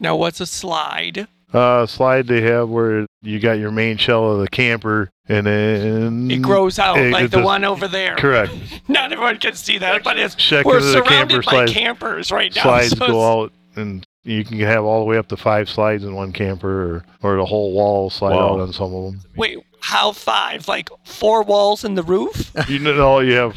Now, 0.00 0.16
what's 0.16 0.40
a 0.40 0.46
slide? 0.46 1.28
uh, 1.54 1.84
slide 1.86 2.26
they 2.28 2.40
have 2.40 2.68
where 2.70 3.04
you 3.20 3.38
got 3.38 3.58
your 3.58 3.70
main 3.70 3.98
shell 3.98 4.32
of 4.32 4.40
the 4.40 4.48
camper, 4.48 5.10
and 5.28 5.46
then 5.46 6.30
It 6.30 6.40
grows 6.42 6.78
out 6.78 6.96
it- 6.98 7.12
like 7.12 7.26
it 7.26 7.30
the 7.30 7.36
just- 7.36 7.44
one 7.46 7.62
over 7.64 7.86
there. 7.86 8.16
Correct. 8.16 8.52
Not 8.88 9.12
everyone 9.12 9.36
can 9.38 9.54
see 9.54 9.76
that, 9.78 10.02
but 10.02 10.18
it's 10.18 10.34
Check 10.34 10.64
we're 10.64 10.76
into 10.78 10.86
the 10.86 10.92
surrounded 11.04 11.10
camper 11.34 11.42
by 11.44 11.50
slides. 11.52 11.72
campers 11.72 12.32
right 12.32 12.56
now. 12.56 12.62
Slides 12.62 12.96
so 12.98 13.06
go 13.06 13.42
out, 13.42 13.52
and 13.76 14.04
you 14.24 14.44
can 14.44 14.58
have 14.60 14.84
all 14.84 15.00
the 15.00 15.04
way 15.06 15.18
up 15.18 15.28
to 15.28 15.36
five 15.36 15.68
slides 15.68 16.04
in 16.04 16.14
one 16.14 16.32
camper, 16.32 17.04
or, 17.22 17.32
or 17.32 17.36
the 17.36 17.44
whole 17.44 17.72
wall 17.72 18.08
slide 18.10 18.36
Wow. 18.36 18.54
out 18.54 18.60
on 18.60 18.72
some 18.72 18.94
of 18.94 19.04
them. 19.12 19.20
Wait, 19.36 19.58
how 19.80 20.12
five? 20.12 20.68
Like 20.68 20.88
four 21.04 21.42
walls 21.42 21.84
in 21.84 21.94
the 21.94 22.02
roof? 22.02 22.52
You 22.68 22.78
know, 22.78 23.18
you 23.20 23.32
have 23.34 23.56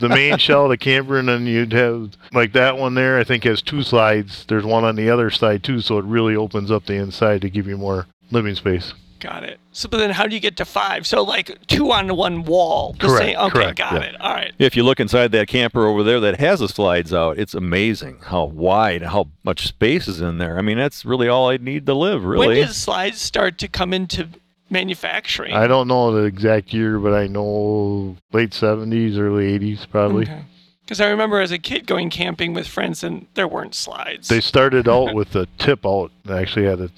the 0.00 0.08
main 0.08 0.38
shell 0.38 0.64
of 0.64 0.70
the 0.70 0.78
camper, 0.78 1.18
and 1.18 1.28
then 1.28 1.46
you'd 1.46 1.72
have 1.72 2.12
like 2.32 2.52
that 2.54 2.78
one 2.78 2.94
there. 2.94 3.18
I 3.18 3.24
think 3.24 3.44
has 3.44 3.60
two 3.60 3.82
slides. 3.82 4.44
There's 4.48 4.64
one 4.64 4.84
on 4.84 4.96
the 4.96 5.10
other 5.10 5.30
side 5.30 5.62
too, 5.62 5.80
so 5.82 5.98
it 5.98 6.04
really 6.06 6.34
opens 6.36 6.70
up 6.70 6.86
the 6.86 6.94
inside 6.94 7.42
to 7.42 7.50
give 7.50 7.66
you 7.66 7.76
more 7.76 8.06
living 8.30 8.54
space. 8.54 8.94
Got 9.20 9.42
it. 9.44 9.58
So, 9.72 9.88
but 9.88 9.96
then 9.98 10.10
how 10.10 10.26
do 10.26 10.34
you 10.34 10.40
get 10.40 10.56
to 10.58 10.64
five? 10.64 11.06
So, 11.06 11.22
like 11.22 11.66
two 11.66 11.90
on 11.92 12.14
one 12.16 12.44
wall. 12.44 12.94
Correct, 12.98 13.18
same- 13.24 13.36
Okay, 13.36 13.50
correct, 13.50 13.78
got 13.78 13.92
yeah. 13.94 14.00
it. 14.08 14.20
All 14.20 14.32
right. 14.32 14.52
If 14.58 14.76
you 14.76 14.84
look 14.84 15.00
inside 15.00 15.32
that 15.32 15.48
camper 15.48 15.86
over 15.86 16.02
there 16.02 16.20
that 16.20 16.38
has 16.38 16.60
the 16.60 16.68
slides 16.68 17.12
out, 17.12 17.38
it's 17.38 17.54
amazing 17.54 18.18
how 18.26 18.44
wide, 18.44 19.02
how 19.02 19.28
much 19.42 19.66
space 19.66 20.06
is 20.06 20.20
in 20.20 20.38
there. 20.38 20.56
I 20.58 20.62
mean, 20.62 20.78
that's 20.78 21.04
really 21.04 21.28
all 21.28 21.48
I 21.48 21.56
need 21.56 21.86
to 21.86 21.94
live, 21.94 22.24
really. 22.24 22.46
When 22.46 22.56
did 22.56 22.74
slides 22.74 23.20
start 23.20 23.58
to 23.58 23.68
come 23.68 23.92
into 23.92 24.28
manufacturing? 24.70 25.54
I 25.54 25.66
don't 25.66 25.88
know 25.88 26.12
the 26.12 26.24
exact 26.24 26.72
year, 26.72 26.98
but 26.98 27.12
I 27.14 27.26
know 27.26 28.16
late 28.32 28.50
70s, 28.50 29.18
early 29.18 29.58
80s, 29.58 29.88
probably. 29.90 30.24
Okay. 30.24 30.44
Because 30.84 31.00
I 31.00 31.08
remember 31.08 31.40
as 31.40 31.52
a 31.52 31.58
kid 31.58 31.86
going 31.86 32.08
camping 32.08 32.54
with 32.54 32.66
friends 32.66 33.04
and 33.04 33.26
there 33.34 33.46
weren't 33.48 33.74
slides. 33.74 34.28
They 34.28 34.40
started 34.40 34.88
out 34.88 35.14
with 35.14 35.32
the 35.32 35.46
tip 35.58 35.84
out. 35.84 36.10
They 36.24 36.38
actually 36.38 36.64
had 36.66 36.78
the, 36.78 36.90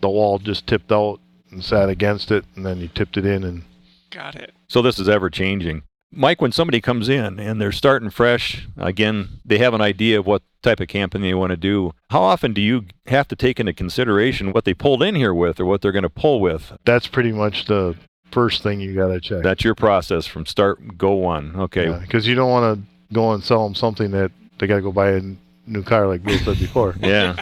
the 0.00 0.10
wall 0.10 0.38
just 0.38 0.66
tipped 0.66 0.92
out 0.92 1.20
and 1.50 1.64
sat 1.64 1.88
against 1.88 2.30
it, 2.30 2.44
and 2.56 2.64
then 2.64 2.78
you 2.78 2.88
tipped 2.88 3.16
it 3.16 3.26
in. 3.26 3.44
And 3.44 3.62
Got 4.10 4.36
it. 4.36 4.52
So 4.68 4.82
this 4.82 4.98
is 4.98 5.08
ever 5.08 5.30
changing. 5.30 5.82
Mike, 6.12 6.40
when 6.40 6.50
somebody 6.50 6.80
comes 6.80 7.08
in 7.08 7.38
and 7.38 7.60
they're 7.60 7.70
starting 7.70 8.10
fresh, 8.10 8.66
again, 8.76 9.40
they 9.44 9.58
have 9.58 9.74
an 9.74 9.80
idea 9.80 10.18
of 10.18 10.26
what 10.26 10.42
type 10.60 10.80
of 10.80 10.88
camping 10.88 11.22
they 11.22 11.34
want 11.34 11.50
to 11.50 11.56
do. 11.56 11.92
How 12.10 12.22
often 12.22 12.52
do 12.52 12.60
you 12.60 12.86
have 13.06 13.28
to 13.28 13.36
take 13.36 13.60
into 13.60 13.72
consideration 13.72 14.52
what 14.52 14.64
they 14.64 14.74
pulled 14.74 15.04
in 15.04 15.14
here 15.14 15.32
with 15.32 15.60
or 15.60 15.64
what 15.66 15.80
they're 15.80 15.92
going 15.92 16.02
to 16.02 16.10
pull 16.10 16.40
with? 16.40 16.72
that's 16.84 17.06
pretty 17.06 17.30
much 17.30 17.66
the 17.66 17.94
first 18.32 18.62
thing 18.62 18.80
you 18.80 18.94
got 18.94 19.08
to 19.08 19.20
check. 19.20 19.42
That's 19.44 19.62
your 19.62 19.74
process 19.76 20.26
from 20.26 20.46
start, 20.46 20.98
go 20.98 21.12
one. 21.12 21.54
Okay. 21.56 21.96
Because 22.00 22.26
you 22.26 22.34
don't 22.34 22.50
want 22.50 22.78
to 22.78 23.14
go 23.14 23.32
and 23.32 23.42
sell 23.42 23.64
them 23.64 23.74
something 23.74 24.10
that 24.10 24.32
they 24.58 24.66
got 24.66 24.76
to 24.76 24.82
go 24.82 24.92
buy 24.92 25.12
a 25.12 25.20
new 25.66 25.82
car, 25.82 26.06
like 26.08 26.22
Bill 26.24 26.38
said 26.38 26.58
before. 26.58 26.96
Yeah. 27.00 27.36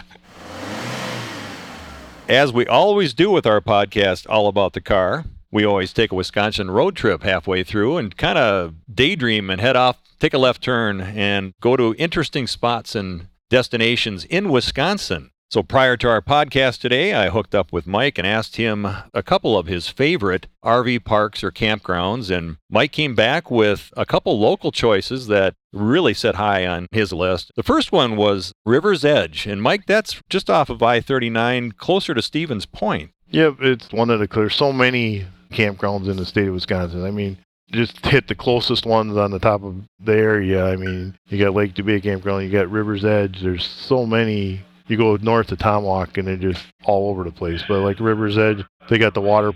As 2.28 2.52
we 2.52 2.66
always 2.66 3.14
do 3.14 3.30
with 3.30 3.47
our 3.47 3.62
podcast, 3.62 4.26
All 4.28 4.49
About 4.49 4.75
the 4.75 4.82
Car, 4.82 5.25
we 5.50 5.64
always 5.64 5.94
take 5.94 6.12
a 6.12 6.14
Wisconsin 6.14 6.70
road 6.70 6.94
trip 6.94 7.23
halfway 7.23 7.64
through 7.64 7.97
and 7.97 8.14
kind 8.14 8.37
of 8.37 8.75
daydream 8.94 9.49
and 9.49 9.62
head 9.62 9.76
off, 9.76 9.97
take 10.20 10.35
a 10.35 10.38
left 10.38 10.62
turn, 10.62 11.00
and 11.00 11.54
go 11.62 11.75
to 11.75 11.94
interesting 11.97 12.47
spots 12.47 12.94
and 12.94 13.28
destinations 13.49 14.26
in 14.26 14.50
Wisconsin. 14.50 15.30
So 15.50 15.62
prior 15.62 15.97
to 15.97 16.09
our 16.11 16.21
podcast 16.21 16.81
today, 16.81 17.14
I 17.14 17.31
hooked 17.31 17.55
up 17.55 17.73
with 17.73 17.87
Mike 17.87 18.19
and 18.19 18.26
asked 18.26 18.57
him 18.57 18.85
a 18.85 19.23
couple 19.23 19.57
of 19.57 19.67
his 19.67 19.88
favorite 19.88 20.47
RV 20.62 21.07
parks 21.07 21.43
or 21.43 21.50
campgrounds. 21.50 22.31
And 22.31 22.59
Mike 22.69 22.93
came 22.93 23.14
back 23.14 23.50
with 23.50 23.90
a 23.97 24.05
couple 24.05 24.38
local 24.38 24.71
choices 24.71 25.26
that 25.28 25.55
really 25.73 26.12
set 26.12 26.35
high 26.35 26.67
on 26.67 26.87
his 26.93 27.14
list. 27.14 27.50
The 27.57 27.62
first 27.62 27.93
one 27.93 28.14
was 28.17 28.52
River's 28.67 29.07
Edge. 29.07 29.47
And 29.47 29.62
Mike, 29.62 29.87
that's 29.87 30.21
just 30.28 30.50
off 30.50 30.69
of 30.69 30.83
I 30.83 31.00
39, 31.00 31.73
closer 31.73 32.12
to 32.12 32.21
Stevens 32.21 32.67
Point. 32.67 33.12
Yep, 33.31 33.57
it's 33.61 33.90
one 33.90 34.11
of 34.11 34.21
the 34.21 34.26
there's 34.26 34.55
so 34.55 34.71
many 34.71 35.25
campgrounds 35.50 36.11
in 36.11 36.19
the 36.19 36.26
state 36.26 36.49
of 36.49 36.55
Wisconsin. 36.55 37.07
I 37.07 37.11
mean, 37.11 37.38
just 37.73 38.05
hit 38.05 38.28
the 38.28 38.35
closest 38.35 38.85
ones 38.85 39.17
on 39.17 39.31
the 39.31 39.38
top 39.38 39.62
of 39.62 39.76
the 39.99 40.12
area. 40.12 40.67
I 40.67 40.76
mean, 40.76 41.17
you 41.28 41.43
got 41.43 41.55
Lake 41.55 41.75
Dubay 41.75 42.02
campground, 42.02 42.45
you 42.45 42.50
got 42.50 42.71
River's 42.71 43.05
Edge. 43.05 43.40
There's 43.40 43.67
so 43.67 44.05
many. 44.05 44.62
You 44.88 44.97
go 44.97 45.16
north 45.16 45.49
to 45.49 45.57
Tomahawk 45.57 46.16
and 46.18 46.26
they're 46.26 46.37
just 46.37 46.64
all 46.85 47.11
over 47.11 47.25
the 47.25 47.30
place. 47.30 47.62
But 47.68 47.80
like 47.80 48.00
River's 48.00 48.38
Edge, 48.38 48.64
they 48.88 48.99
got 48.99 49.14
the 49.14 49.21
water, 49.21 49.52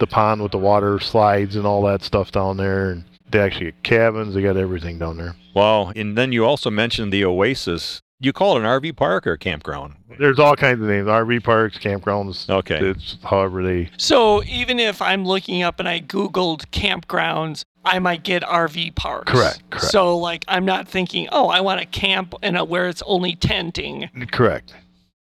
the 0.00 0.06
pond 0.06 0.42
with 0.42 0.52
the 0.52 0.58
water 0.58 0.98
slides 1.00 1.56
and 1.56 1.66
all 1.66 1.82
that 1.84 2.02
stuff 2.02 2.32
down 2.32 2.56
there. 2.56 2.90
And 2.90 3.04
they 3.30 3.40
actually 3.40 3.66
get 3.66 3.82
cabins. 3.82 4.34
They 4.34 4.42
got 4.42 4.56
everything 4.56 4.98
down 4.98 5.16
there. 5.16 5.36
Wow. 5.54 5.92
And 5.94 6.18
then 6.18 6.32
you 6.32 6.44
also 6.44 6.70
mentioned 6.70 7.12
the 7.12 7.24
Oasis. 7.24 8.02
You 8.20 8.32
call 8.32 8.56
it 8.56 8.60
an 8.60 8.66
RV 8.66 8.96
park 8.96 9.26
or 9.26 9.32
a 9.32 9.38
campground? 9.38 9.94
There's 10.18 10.38
all 10.38 10.54
kinds 10.54 10.80
of 10.80 10.86
names: 10.86 11.08
RV 11.08 11.42
parks, 11.42 11.78
campgrounds. 11.78 12.48
Okay. 12.48 12.78
It's 12.78 13.18
however 13.24 13.64
they. 13.64 13.90
So 13.96 14.44
even 14.44 14.78
if 14.78 15.02
I'm 15.02 15.24
looking 15.24 15.62
up 15.62 15.80
and 15.80 15.88
I 15.88 16.00
Googled 16.00 16.66
campgrounds, 16.70 17.64
I 17.84 17.98
might 17.98 18.22
get 18.22 18.42
RV 18.42 18.94
parks. 18.94 19.30
Correct, 19.32 19.62
correct. 19.70 19.86
So 19.86 20.16
like 20.18 20.44
I'm 20.48 20.64
not 20.64 20.88
thinking, 20.88 21.28
oh, 21.32 21.48
I 21.48 21.60
want 21.60 21.80
to 21.80 21.86
camp 21.86 22.34
in 22.42 22.56
a 22.56 22.64
where 22.64 22.88
it's 22.88 23.02
only 23.06 23.34
tenting. 23.36 24.08
Correct. 24.30 24.74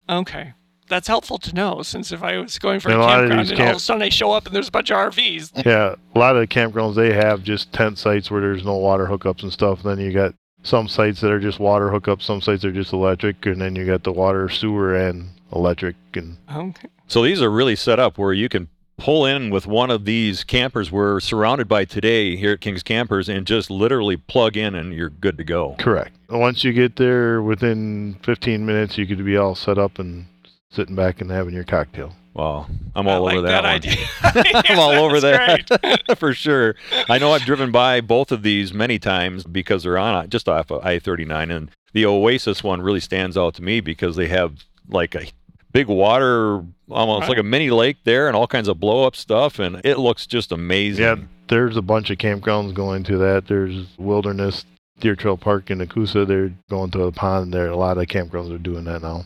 Okay. 0.09 0.53
That's 0.89 1.07
helpful 1.07 1.39
to 1.39 1.55
know 1.55 1.83
since 1.83 2.11
if 2.11 2.23
I 2.23 2.37
was 2.39 2.59
going 2.59 2.81
for 2.81 2.91
And 2.91 2.99
a 2.99 3.03
a 3.03 3.07
lot 3.07 3.21
of 3.25 3.31
campground 3.31 3.41
these 3.47 3.51
and 3.53 3.61
all 3.61 3.71
of 3.71 3.77
a 3.77 3.81
sudden 3.81 4.03
I 4.03 4.09
show 4.09 4.33
up 4.33 4.47
and 4.47 4.55
there's 4.55 4.69
a 4.69 4.73
bunch 4.73 4.91
of 4.91 4.97
RVs. 4.97 5.65
Yeah, 5.65 5.95
a 6.15 6.19
lot 6.19 6.35
of 6.35 6.41
the 6.41 6.49
campgrounds 6.49 6.97
they 6.97 7.13
have 7.15 7.45
just 7.45 7.73
tent 7.73 7.97
sites 7.97 8.31
where 8.31 8.41
there's 8.41 8.65
no 8.65 8.77
water 8.77 9.07
hookups 9.07 9.45
and 9.45 9.53
stuff. 9.53 9.85
then 9.85 10.01
you 10.01 10.13
got 10.13 10.35
some 10.65 10.89
sites 10.89 11.21
that 11.21 11.31
are 11.31 11.39
just 11.39 11.61
water 11.61 11.89
hookups, 11.91 12.23
some 12.23 12.41
sites 12.41 12.65
are 12.65 12.73
just 12.73 12.93
electric, 12.93 13.47
and 13.47 13.61
then 13.63 13.77
you 13.77 13.87
got 13.87 14.03
the 14.03 14.13
water, 14.13 14.49
sewer, 14.49 14.95
and 14.97 15.29
electric. 15.53 15.95
And 16.15 16.37
Okay. 16.55 16.89
So 17.07 17.23
these 17.23 17.41
are 17.41 17.51
really 17.51 17.77
set 17.77 17.99
up 18.01 18.19
where 18.19 18.33
you 18.33 18.49
can 18.49 18.69
pull 19.01 19.25
in 19.25 19.49
with 19.49 19.67
one 19.67 19.91
of 19.91 20.05
these 20.05 20.45
campers 20.45 20.93
we're 20.93 21.21
surrounded 21.21 21.67
by 21.67 21.87
today 21.87 22.37
here 22.37 22.53
at 22.53 22.61
King's 22.61 22.83
Campers 22.83 23.31
and 23.31 23.47
just 23.47 23.71
literally 23.71 24.19
plug 24.19 24.59
in 24.59 24.75
and 24.75 24.93
you're 24.93 25.09
good 25.09 25.39
to 25.39 25.45
go. 25.45 25.75
correct. 25.79 26.15
Once 26.29 26.63
you 26.63 26.73
get 26.73 26.97
there, 26.97 27.43
within 27.43 28.17
15 28.23 28.65
minutes, 28.65 28.99
you 28.99 29.07
could 29.07 29.25
be 29.25 29.37
all 29.37 29.55
set 29.55 29.79
up 29.79 29.99
and 29.99 30.27
sitting 30.71 30.95
back 30.95 31.21
and 31.21 31.31
having 31.31 31.55
your 31.55 31.65
cocktail. 31.65 32.15
Wow. 32.35 32.67
I'm 32.95 33.09
I 33.09 33.15
all 33.15 33.23
like 33.25 33.39
over 33.39 33.49
that, 33.49 33.65
idea. 33.65 33.97
I'm 34.23 34.79
all 34.79 34.93
over 34.93 35.19
That's 35.19 35.65
that 35.69 36.19
for 36.19 36.33
sure. 36.35 36.77
I 37.09 37.19
know 37.19 37.33
I've 37.33 37.43
driven 37.43 37.73
by 37.73 38.01
both 38.03 38.31
of 38.31 38.43
these 38.43 38.73
many 38.73 38.99
times 38.99 39.45
because 39.45 39.83
they're 39.83 39.99
on 39.99 40.15
uh, 40.15 40.27
just 40.27 40.49
off 40.49 40.71
of 40.71 40.85
I-39, 40.85 41.51
and 41.51 41.71
the 41.93 42.07
Oasis 42.07 42.63
one 42.63 42.83
really 42.83 43.01
stands 43.01 43.37
out 43.37 43.55
to 43.55 43.63
me 43.63 43.81
because 43.81 44.15
they 44.15 44.29
have 44.29 44.65
like 44.89 45.15
a 45.15 45.27
big 45.73 45.87
water, 45.89 46.65
almost 46.91 47.23
Right. 47.23 47.31
like 47.31 47.39
a 47.39 47.43
mini 47.43 47.71
lake 47.71 47.99
there, 48.05 48.27
and 48.27 48.37
all 48.37 48.47
kinds 48.47 48.69
of 48.69 48.81
blow 48.81 49.05
up 49.07 49.15
stuff, 49.17 49.59
and 49.59 49.81
it 49.85 49.99
looks 49.99 50.27
just 50.27 50.53
amazing. 50.53 51.05
Yeah, 51.05 51.17
there's 51.49 51.77
a 51.77 51.83
bunch 51.83 52.11
of 52.11 52.19
campgrounds 52.19 52.75
going 52.75 53.03
to 53.05 53.17
that. 53.19 53.47
There's 53.47 53.87
Wilderness 53.99 54.65
Deer 55.01 55.17
Trail 55.17 55.37
Park 55.37 55.71
in 55.71 55.79
Nekoosa. 55.79 56.27
They're 56.27 56.53
going 56.69 56.91
to 56.93 57.05
a 57.05 57.13
pond 57.13 57.55
there. 57.55 57.69
A 57.69 57.77
lot 57.77 57.99
of 57.99 58.07
campgrounds 58.07 58.53
are 58.55 58.59
doing 58.59 58.85
that 58.85 59.03
now. 59.03 59.25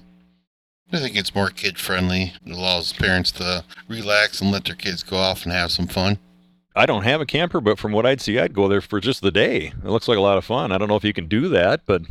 I 0.92 0.98
think 0.98 1.16
it's 1.16 1.34
more 1.34 1.48
kid 1.50 1.78
friendly. 1.78 2.34
It 2.46 2.52
allows 2.52 2.92
parents 2.92 3.32
to 3.32 3.64
relax 3.88 4.40
and 4.40 4.52
let 4.52 4.66
their 4.66 4.76
kids 4.76 5.02
go 5.02 5.16
off 5.16 5.44
and 5.44 5.52
have 5.52 5.72
some 5.72 5.88
fun. 5.88 6.18
I 6.76 6.86
don't 6.86 7.04
have 7.04 7.20
a 7.20 7.26
camper, 7.26 7.60
but 7.60 7.78
from 7.78 7.92
what 7.92 8.04
I'd 8.06 8.20
see, 8.20 8.38
I'd 8.38 8.52
go 8.54 8.68
there 8.68 8.80
for 8.80 9.00
just 9.00 9.20
the 9.20 9.30
day. 9.30 9.68
It 9.82 9.84
looks 9.88 10.06
like 10.08 10.18
a 10.18 10.20
lot 10.20 10.38
of 10.38 10.44
fun. 10.44 10.70
I 10.72 10.78
don't 10.78 10.88
know 10.88 10.96
if 10.96 11.04
you 11.04 11.12
can 11.12 11.26
do 11.26 11.48
that, 11.48 11.82
but 11.86 12.02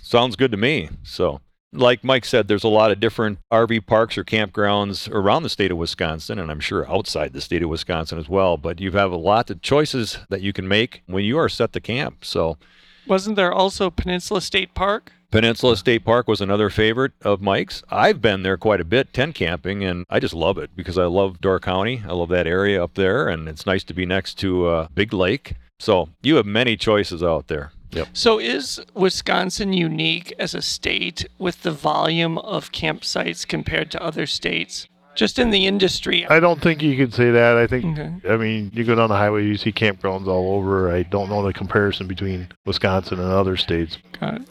sounds 0.00 0.34
good 0.36 0.50
to 0.52 0.56
me. 0.56 0.88
So, 1.02 1.40
like 1.72 2.04
Mike 2.04 2.24
said, 2.24 2.48
there's 2.48 2.64
a 2.64 2.68
lot 2.68 2.90
of 2.90 3.00
different 3.00 3.38
RV 3.50 3.86
parks 3.86 4.18
or 4.18 4.24
campgrounds 4.24 5.10
around 5.10 5.42
the 5.42 5.48
state 5.48 5.70
of 5.70 5.78
Wisconsin, 5.78 6.38
and 6.38 6.50
I'm 6.50 6.60
sure 6.60 6.90
outside 6.90 7.32
the 7.32 7.40
state 7.40 7.62
of 7.62 7.68
Wisconsin 7.68 8.18
as 8.18 8.28
well. 8.28 8.56
But 8.56 8.80
you 8.80 8.92
have 8.92 9.10
a 9.10 9.16
lot 9.16 9.50
of 9.50 9.62
choices 9.62 10.18
that 10.28 10.42
you 10.42 10.52
can 10.52 10.68
make 10.68 11.02
when 11.06 11.24
you 11.24 11.38
are 11.38 11.48
set 11.48 11.72
to 11.72 11.80
camp. 11.80 12.24
So, 12.24 12.58
Wasn't 13.06 13.36
there 13.36 13.52
also 13.52 13.90
Peninsula 13.90 14.40
State 14.40 14.74
Park? 14.74 15.12
Peninsula 15.30 15.78
State 15.78 16.04
Park 16.04 16.28
was 16.28 16.42
another 16.42 16.68
favorite 16.68 17.12
of 17.22 17.40
Mike's. 17.40 17.82
I've 17.90 18.20
been 18.20 18.42
there 18.42 18.58
quite 18.58 18.82
a 18.82 18.84
bit, 18.84 19.14
tent 19.14 19.34
camping, 19.34 19.82
and 19.82 20.04
I 20.10 20.20
just 20.20 20.34
love 20.34 20.58
it 20.58 20.76
because 20.76 20.98
I 20.98 21.06
love 21.06 21.40
Door 21.40 21.60
County. 21.60 22.02
I 22.06 22.12
love 22.12 22.28
that 22.28 22.46
area 22.46 22.84
up 22.84 22.94
there, 22.94 23.28
and 23.28 23.48
it's 23.48 23.64
nice 23.64 23.82
to 23.84 23.94
be 23.94 24.04
next 24.04 24.34
to 24.40 24.68
a 24.68 24.90
big 24.94 25.14
lake. 25.14 25.54
So 25.80 26.10
you 26.22 26.36
have 26.36 26.44
many 26.44 26.76
choices 26.76 27.22
out 27.22 27.48
there. 27.48 27.72
Yep. 27.92 28.08
So 28.12 28.38
is 28.38 28.80
Wisconsin 28.94 29.72
unique 29.72 30.34
as 30.38 30.54
a 30.54 30.62
state 30.62 31.26
with 31.38 31.62
the 31.62 31.70
volume 31.70 32.38
of 32.38 32.72
campsites 32.72 33.46
compared 33.46 33.90
to 33.92 34.02
other 34.02 34.26
states? 34.26 34.88
Just 35.14 35.38
in 35.38 35.50
the 35.50 35.66
industry. 35.66 36.26
I 36.26 36.40
don't 36.40 36.62
think 36.62 36.82
you 36.82 36.96
could 36.96 37.12
say 37.12 37.30
that. 37.30 37.58
I 37.58 37.66
think 37.66 37.98
Okay. 37.98 38.14
I 38.26 38.38
mean, 38.38 38.70
you 38.72 38.82
go 38.82 38.94
down 38.94 39.10
the 39.10 39.16
highway, 39.16 39.44
you 39.44 39.58
see 39.58 39.70
campgrounds 39.70 40.26
all 40.26 40.54
over. 40.54 40.90
I 40.90 41.02
don't 41.02 41.28
know 41.28 41.42
the 41.42 41.52
comparison 41.52 42.06
between 42.06 42.48
Wisconsin 42.64 43.20
and 43.20 43.30
other 43.30 43.58
states. 43.58 43.98
Got 44.18 44.36
it. 44.36 44.48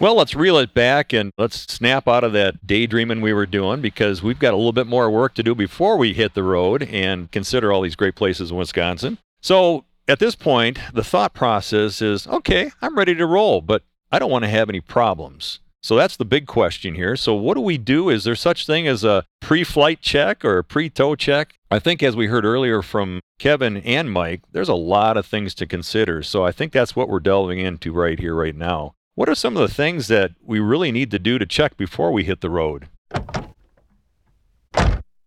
Well, 0.00 0.16
let's 0.16 0.34
reel 0.34 0.56
it 0.56 0.72
back 0.72 1.12
and 1.12 1.30
let's 1.36 1.70
snap 1.72 2.08
out 2.08 2.24
of 2.24 2.32
that 2.32 2.66
daydreaming 2.66 3.20
we 3.20 3.34
were 3.34 3.44
doing 3.44 3.82
because 3.82 4.22
we've 4.22 4.38
got 4.38 4.54
a 4.54 4.56
little 4.56 4.72
bit 4.72 4.86
more 4.86 5.10
work 5.10 5.34
to 5.34 5.42
do 5.42 5.54
before 5.54 5.98
we 5.98 6.14
hit 6.14 6.32
the 6.34 6.42
road 6.42 6.82
and 6.84 7.30
consider 7.30 7.70
all 7.70 7.82
these 7.82 7.96
great 7.96 8.14
places 8.16 8.50
in 8.50 8.56
Wisconsin. 8.56 9.18
So 9.42 9.84
at 10.10 10.18
this 10.18 10.34
point, 10.34 10.80
the 10.92 11.04
thought 11.04 11.34
process 11.34 12.02
is 12.02 12.26
okay, 12.26 12.72
I'm 12.82 12.98
ready 12.98 13.14
to 13.14 13.26
roll, 13.26 13.60
but 13.60 13.84
I 14.10 14.18
don't 14.18 14.30
want 14.30 14.42
to 14.42 14.50
have 14.50 14.68
any 14.68 14.80
problems. 14.80 15.60
So 15.82 15.94
that's 15.94 16.16
the 16.16 16.24
big 16.24 16.46
question 16.46 16.96
here. 16.96 17.14
So 17.14 17.32
what 17.34 17.54
do 17.54 17.60
we 17.60 17.78
do? 17.78 18.10
Is 18.10 18.24
there 18.24 18.34
such 18.34 18.66
thing 18.66 18.88
as 18.88 19.04
a 19.04 19.24
pre-flight 19.40 20.02
check 20.02 20.44
or 20.44 20.58
a 20.58 20.64
pre-tow 20.64 21.14
check? 21.14 21.54
I 21.70 21.78
think 21.78 22.02
as 22.02 22.16
we 22.16 22.26
heard 22.26 22.44
earlier 22.44 22.82
from 22.82 23.20
Kevin 23.38 23.76
and 23.78 24.10
Mike, 24.10 24.42
there's 24.50 24.68
a 24.68 24.74
lot 24.74 25.16
of 25.16 25.24
things 25.26 25.54
to 25.54 25.66
consider. 25.66 26.22
So 26.24 26.44
I 26.44 26.50
think 26.50 26.72
that's 26.72 26.96
what 26.96 27.08
we're 27.08 27.20
delving 27.20 27.60
into 27.60 27.92
right 27.92 28.18
here 28.18 28.34
right 28.34 28.56
now. 28.56 28.94
What 29.14 29.28
are 29.28 29.34
some 29.36 29.56
of 29.56 29.66
the 29.66 29.74
things 29.74 30.08
that 30.08 30.32
we 30.42 30.58
really 30.58 30.90
need 30.90 31.12
to 31.12 31.20
do 31.20 31.38
to 31.38 31.46
check 31.46 31.76
before 31.76 32.10
we 32.10 32.24
hit 32.24 32.40
the 32.40 32.50
road? 32.50 32.88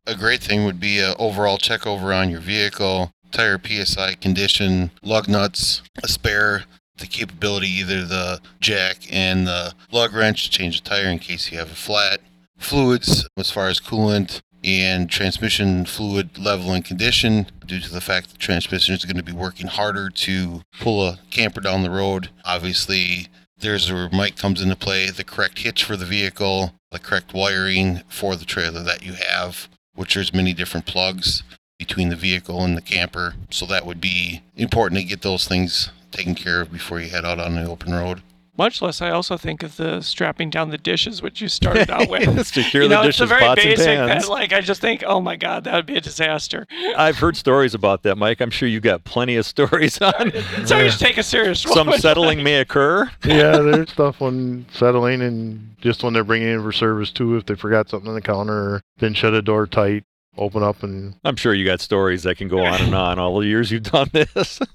A 0.05 0.15
great 0.15 0.43
thing 0.43 0.65
would 0.65 0.79
be 0.81 0.99
an 0.99 1.15
overall 1.17 1.57
check 1.57 1.87
over 1.87 2.11
on 2.11 2.29
your 2.29 2.41
vehicle, 2.41 3.11
tire 3.33 3.59
PSI 3.61 4.13
condition, 4.15 4.91
lug 5.01 5.27
nuts, 5.27 5.81
a 6.03 6.07
spare, 6.07 6.63
the 6.97 7.07
capability 7.07 7.67
either 7.67 8.05
the 8.05 8.39
jack 8.61 8.97
and 9.11 9.47
the 9.47 9.73
lug 9.91 10.13
wrench 10.13 10.43
to 10.43 10.49
change 10.49 10.81
the 10.81 10.89
tire 10.89 11.07
in 11.07 11.19
case 11.19 11.51
you 11.51 11.57
have 11.57 11.71
a 11.71 11.75
flat, 11.75 12.21
fluids 12.57 13.27
as 13.35 13.51
far 13.51 13.67
as 13.67 13.79
coolant 13.79 14.41
and 14.63 15.09
transmission 15.09 15.85
fluid 15.85 16.37
level 16.37 16.71
and 16.71 16.85
condition 16.85 17.47
due 17.65 17.81
to 17.81 17.91
the 17.91 17.99
fact 17.99 18.29
the 18.29 18.37
transmission 18.37 18.95
is 18.95 19.03
going 19.03 19.17
to 19.17 19.23
be 19.23 19.33
working 19.33 19.67
harder 19.67 20.09
to 20.09 20.61
pull 20.79 21.05
a 21.05 21.19
camper 21.29 21.59
down 21.59 21.83
the 21.83 21.89
road. 21.89 22.29
Obviously, 22.45 23.27
there's 23.57 23.91
where 23.91 24.09
Mike 24.13 24.37
comes 24.37 24.61
into 24.61 24.75
play, 24.75 25.09
the 25.09 25.23
correct 25.23 25.59
hitch 25.59 25.83
for 25.83 25.97
the 25.97 26.05
vehicle, 26.05 26.73
the 26.91 26.99
correct 26.99 27.33
wiring 27.33 28.01
for 28.07 28.35
the 28.35 28.45
trailer 28.45 28.83
that 28.83 29.03
you 29.03 29.13
have, 29.13 29.67
which 29.95 30.13
there's 30.13 30.33
many 30.33 30.53
different 30.53 30.85
plugs 30.85 31.43
between 31.87 32.09
the 32.09 32.15
vehicle 32.15 32.63
and 32.63 32.77
the 32.77 32.81
camper. 32.81 33.33
So 33.49 33.65
that 33.65 33.85
would 33.85 33.99
be 33.99 34.41
important 34.55 35.01
to 35.01 35.05
get 35.07 35.21
those 35.21 35.47
things 35.47 35.89
taken 36.11 36.33
care 36.33 36.61
of 36.61 36.71
before 36.71 36.99
you 37.01 37.09
head 37.09 37.25
out 37.25 37.39
on 37.39 37.55
the 37.55 37.65
open 37.69 37.91
road. 37.93 38.21
Much 38.55 38.83
less, 38.83 39.01
I 39.01 39.09
also 39.09 39.35
think 39.35 39.63
of 39.63 39.77
the 39.77 40.01
strapping 40.01 40.51
down 40.51 40.69
the 40.69 40.77
dishes, 40.77 41.23
which 41.23 41.41
you 41.41 41.47
started 41.47 41.89
out 41.89 42.07
with. 42.07 42.45
Secure 42.47 42.83
you 42.83 42.89
the 42.89 42.95
know, 42.95 43.01
it's 43.01 43.17
dishes, 43.17 43.21
a 43.21 43.25
very 43.25 43.41
pots, 43.41 43.63
basic. 43.63 43.87
and 43.87 44.07
that, 44.09 44.13
pans. 44.13 44.29
like, 44.29 44.53
I 44.53 44.61
just 44.61 44.79
think, 44.79 45.03
oh 45.07 45.19
my 45.19 45.35
god, 45.35 45.63
that 45.63 45.73
would 45.73 45.87
be 45.87 45.95
a 45.97 46.01
disaster. 46.01 46.67
I've 46.95 47.17
heard 47.17 47.35
stories 47.35 47.73
about 47.73 48.03
that, 48.03 48.15
Mike. 48.15 48.41
I'm 48.41 48.51
sure 48.51 48.69
you've 48.69 48.83
got 48.83 49.03
plenty 49.05 49.37
of 49.37 49.47
stories 49.47 49.99
on 49.99 50.31
So 50.67 50.77
you 50.77 50.85
just 50.85 50.99
take 50.99 51.17
a 51.17 51.23
serious 51.23 51.61
some 51.63 51.87
one. 51.87 51.99
settling 51.99 52.43
may 52.43 52.59
occur. 52.59 53.09
yeah, 53.25 53.57
there's 53.57 53.89
stuff 53.89 54.21
when 54.21 54.67
settling 54.71 55.23
and 55.23 55.75
just 55.81 56.03
when 56.03 56.13
they're 56.13 56.23
bringing 56.23 56.49
in 56.49 56.61
for 56.61 56.71
service 56.71 57.09
too. 57.09 57.35
If 57.35 57.47
they 57.47 57.55
forgot 57.55 57.89
something 57.89 58.07
on 58.09 58.13
the 58.15 58.21
counter, 58.21 58.53
or 58.53 58.81
didn't 58.99 59.17
shut 59.17 59.33
a 59.33 59.41
door 59.41 59.65
tight, 59.65 60.03
open 60.37 60.63
up 60.63 60.83
and 60.83 61.15
I'm 61.23 61.35
sure 61.35 61.53
you 61.53 61.65
got 61.65 61.81
stories 61.81 62.23
that 62.23 62.37
can 62.37 62.47
go 62.47 62.63
on 62.63 62.81
and 62.81 62.95
on 62.95 63.19
all 63.19 63.39
the 63.39 63.47
years 63.47 63.71
you've 63.71 63.83
done 63.83 64.09
this. 64.11 64.59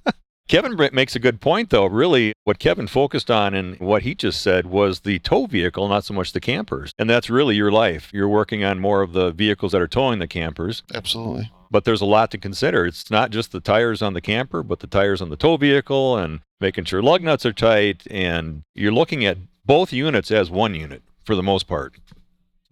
Kevin 0.48 0.78
makes 0.94 1.14
a 1.14 1.18
good 1.18 1.42
point, 1.42 1.68
though. 1.68 1.84
Really, 1.84 2.32
what 2.44 2.58
Kevin 2.58 2.86
focused 2.86 3.30
on 3.30 3.52
and 3.52 3.78
what 3.78 4.02
he 4.02 4.14
just 4.14 4.40
said 4.40 4.64
was 4.64 5.00
the 5.00 5.18
tow 5.18 5.44
vehicle, 5.44 5.86
not 5.88 6.04
so 6.04 6.14
much 6.14 6.32
the 6.32 6.40
campers. 6.40 6.92
And 6.98 7.08
that's 7.08 7.28
really 7.28 7.54
your 7.54 7.70
life. 7.70 8.10
You're 8.14 8.28
working 8.28 8.64
on 8.64 8.80
more 8.80 9.02
of 9.02 9.12
the 9.12 9.30
vehicles 9.30 9.72
that 9.72 9.82
are 9.82 9.86
towing 9.86 10.20
the 10.20 10.26
campers, 10.26 10.82
Absolutely. 10.94 11.52
but 11.70 11.84
there's 11.84 12.00
a 12.00 12.06
lot 12.06 12.30
to 12.30 12.38
consider. 12.38 12.86
It's 12.86 13.10
not 13.10 13.30
just 13.30 13.52
the 13.52 13.60
tires 13.60 14.00
on 14.00 14.14
the 14.14 14.22
camper, 14.22 14.62
but 14.62 14.80
the 14.80 14.86
tires 14.86 15.20
on 15.20 15.28
the 15.28 15.36
tow 15.36 15.58
vehicle 15.58 16.16
and 16.16 16.40
making 16.60 16.86
sure 16.86 17.02
lug 17.02 17.22
nuts 17.22 17.44
are 17.44 17.52
tight. 17.52 18.06
And 18.10 18.62
you're 18.74 18.90
looking 18.90 19.26
at 19.26 19.36
both 19.66 19.92
units 19.92 20.30
as 20.30 20.50
one 20.50 20.74
unit 20.74 21.02
for 21.24 21.34
the 21.34 21.42
most 21.42 21.66
part. 21.66 21.98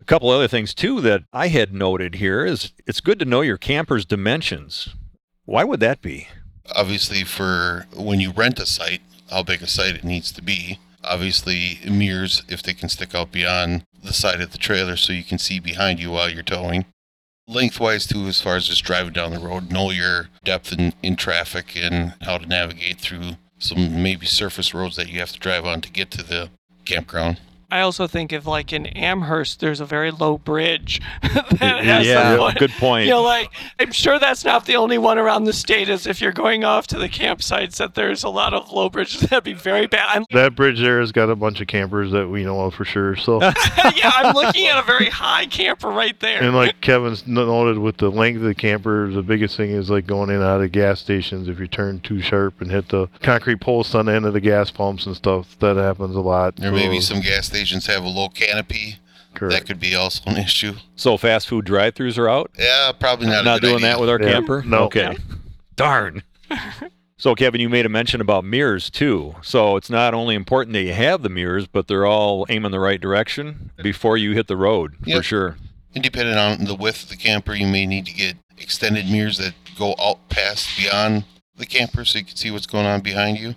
A 0.00 0.04
couple 0.04 0.30
other 0.30 0.48
things 0.48 0.74
too 0.74 1.00
that 1.00 1.24
I 1.32 1.48
had 1.48 1.72
noted 1.72 2.16
here 2.16 2.44
is 2.44 2.72
it's 2.86 3.00
good 3.00 3.18
to 3.18 3.24
know 3.24 3.40
your 3.40 3.58
camper's 3.58 4.04
dimensions. 4.04 4.94
Why 5.44 5.64
would 5.64 5.80
that 5.80 6.02
be? 6.02 6.28
Obviously, 6.74 7.24
for 7.24 7.86
when 7.94 8.20
you 8.20 8.32
rent 8.32 8.58
a 8.58 8.66
site, 8.66 9.00
how 9.30 9.42
big 9.42 9.62
a 9.62 9.66
site 9.66 9.94
it 9.94 10.04
needs 10.04 10.32
to 10.32 10.42
be. 10.42 10.78
Obviously, 11.04 11.78
mirrors, 11.88 12.42
if 12.48 12.62
they 12.62 12.74
can 12.74 12.88
stick 12.88 13.14
out 13.14 13.30
beyond 13.30 13.84
the 14.02 14.12
side 14.12 14.40
of 14.40 14.50
the 14.50 14.58
trailer 14.58 14.96
so 14.96 15.12
you 15.12 15.22
can 15.22 15.38
see 15.38 15.60
behind 15.60 16.00
you 16.00 16.10
while 16.10 16.28
you're 16.28 16.42
towing. 16.42 16.84
Lengthwise, 17.48 18.06
too, 18.06 18.26
as 18.26 18.40
far 18.40 18.56
as 18.56 18.66
just 18.66 18.82
driving 18.82 19.12
down 19.12 19.32
the 19.32 19.38
road, 19.38 19.70
know 19.70 19.90
your 19.90 20.28
depth 20.42 20.72
in, 20.72 20.92
in 21.02 21.14
traffic 21.14 21.76
and 21.76 22.14
how 22.22 22.38
to 22.38 22.46
navigate 22.46 22.98
through 22.98 23.32
some 23.58 24.02
maybe 24.02 24.26
surface 24.26 24.74
roads 24.74 24.96
that 24.96 25.08
you 25.08 25.20
have 25.20 25.30
to 25.30 25.38
drive 25.38 25.64
on 25.64 25.80
to 25.80 25.90
get 25.90 26.10
to 26.10 26.24
the 26.24 26.50
campground. 26.84 27.40
I 27.70 27.80
also 27.80 28.06
think 28.06 28.32
if 28.32 28.46
like 28.46 28.72
in 28.72 28.86
Amherst, 28.86 29.60
there's 29.60 29.80
a 29.80 29.84
very 29.84 30.10
low 30.12 30.38
bridge. 30.38 31.00
that 31.22 31.84
has 31.84 32.06
yeah, 32.06 32.36
some- 32.36 32.54
good 32.54 32.70
point. 32.72 33.06
You 33.06 33.12
know, 33.12 33.22
like 33.22 33.50
I'm 33.80 33.92
sure 33.92 34.18
that's 34.18 34.44
not 34.44 34.66
the 34.66 34.76
only 34.76 34.98
one 34.98 35.18
around 35.18 35.44
the 35.44 35.52
state. 35.52 35.88
Is 35.88 36.06
if 36.06 36.20
you're 36.20 36.32
going 36.32 36.64
off 36.64 36.86
to 36.88 36.98
the 36.98 37.08
campsites, 37.08 37.76
that 37.78 37.94
there's 37.94 38.22
a 38.22 38.28
lot 38.28 38.54
of 38.54 38.70
low 38.70 38.88
bridges. 38.88 39.20
That'd 39.30 39.44
be 39.44 39.52
very 39.52 39.86
bad. 39.86 40.06
I'm, 40.08 40.24
That 40.30 40.54
bridge 40.54 40.80
there 40.80 41.00
has 41.00 41.10
got 41.10 41.28
a 41.28 41.34
bunch 41.34 41.60
of 41.60 41.66
campers 41.66 42.12
that 42.12 42.28
we 42.28 42.44
know 42.44 42.60
of 42.60 42.74
for 42.74 42.84
sure. 42.84 43.16
So, 43.16 43.40
yeah, 43.42 44.12
I'm 44.14 44.34
looking 44.34 44.66
at 44.68 44.78
a 44.78 44.86
very 44.86 45.06
high 45.06 45.46
camper 45.46 45.88
right 45.88 46.18
there. 46.20 46.42
and 46.42 46.54
like 46.54 46.80
Kevin's 46.80 47.26
noted 47.26 47.78
with 47.78 47.96
the 47.96 48.10
length 48.10 48.38
of 48.38 48.44
the 48.44 48.54
camper, 48.54 49.10
the 49.10 49.22
biggest 49.22 49.56
thing 49.56 49.70
is 49.70 49.90
like 49.90 50.06
going 50.06 50.30
in 50.30 50.36
and 50.36 50.44
out 50.44 50.62
of 50.62 50.70
gas 50.70 51.00
stations. 51.00 51.48
If 51.48 51.58
you 51.58 51.66
turn 51.66 52.00
too 52.00 52.20
sharp 52.20 52.60
and 52.60 52.70
hit 52.70 52.88
the 52.90 53.08
concrete 53.22 53.60
posts 53.60 53.94
on 53.94 54.06
the 54.06 54.12
end 54.12 54.24
of 54.24 54.34
the 54.34 54.40
gas 54.40 54.70
pumps 54.70 55.06
and 55.06 55.16
stuff, 55.16 55.58
that 55.58 55.76
happens 55.76 56.14
a 56.14 56.20
lot. 56.20 56.56
There 56.56 56.70
may 56.72 56.88
be 56.88 57.00
some 57.00 57.20
gas 57.20 57.48
stations 57.56 57.86
have 57.86 58.04
a 58.04 58.08
low 58.08 58.28
canopy. 58.28 58.96
That 59.40 59.66
could 59.66 59.78
be 59.80 59.94
also 59.94 60.22
an 60.30 60.36
issue. 60.38 60.74
So 60.96 61.16
fast 61.18 61.46
food 61.48 61.64
drive-throughs 61.66 62.16
are 62.18 62.28
out. 62.28 62.50
Yeah, 62.58 62.92
probably 62.98 63.26
not. 63.26 63.42
a 63.42 63.44
Not 63.44 63.60
good 63.60 63.66
doing 63.68 63.76
idea. 63.76 63.88
that 63.88 64.00
with 64.00 64.08
our 64.08 64.20
Yeah. 64.22 64.32
camper. 64.32 64.62
No. 64.66 64.84
Okay. 64.84 65.16
Darn. 65.76 66.22
So, 67.18 67.34
Kevin, 67.34 67.62
you 67.62 67.70
made 67.70 67.86
a 67.86 67.88
mention 67.88 68.20
about 68.20 68.44
mirrors 68.44 68.90
too. 68.90 69.36
So, 69.42 69.76
it's 69.76 69.88
not 69.88 70.12
only 70.12 70.34
important 70.34 70.74
that 70.74 70.82
you 70.82 70.92
have 70.92 71.22
the 71.22 71.30
mirrors, 71.30 71.66
but 71.66 71.88
they're 71.88 72.04
all 72.04 72.44
aiming 72.50 72.72
the 72.72 72.78
right 72.78 73.00
direction 73.00 73.70
before 73.82 74.18
you 74.18 74.32
hit 74.32 74.48
the 74.48 74.56
road, 74.56 74.96
for 75.10 75.22
sure. 75.22 75.56
And 75.94 76.04
depending 76.04 76.36
on 76.36 76.64
the 76.66 76.74
width 76.74 77.04
of 77.04 77.08
the 77.08 77.16
camper, 77.16 77.54
you 77.54 77.66
may 77.68 77.86
need 77.86 78.04
to 78.04 78.12
get 78.12 78.36
extended 78.58 79.08
mirrors 79.08 79.38
that 79.38 79.54
go 79.78 79.94
out 79.98 80.28
past 80.28 80.68
beyond 80.76 81.24
the 81.56 81.64
camper 81.64 82.04
so 82.04 82.18
you 82.18 82.24
can 82.26 82.36
see 82.36 82.50
what's 82.50 82.66
going 82.66 82.84
on 82.84 83.00
behind 83.00 83.38
you. 83.38 83.54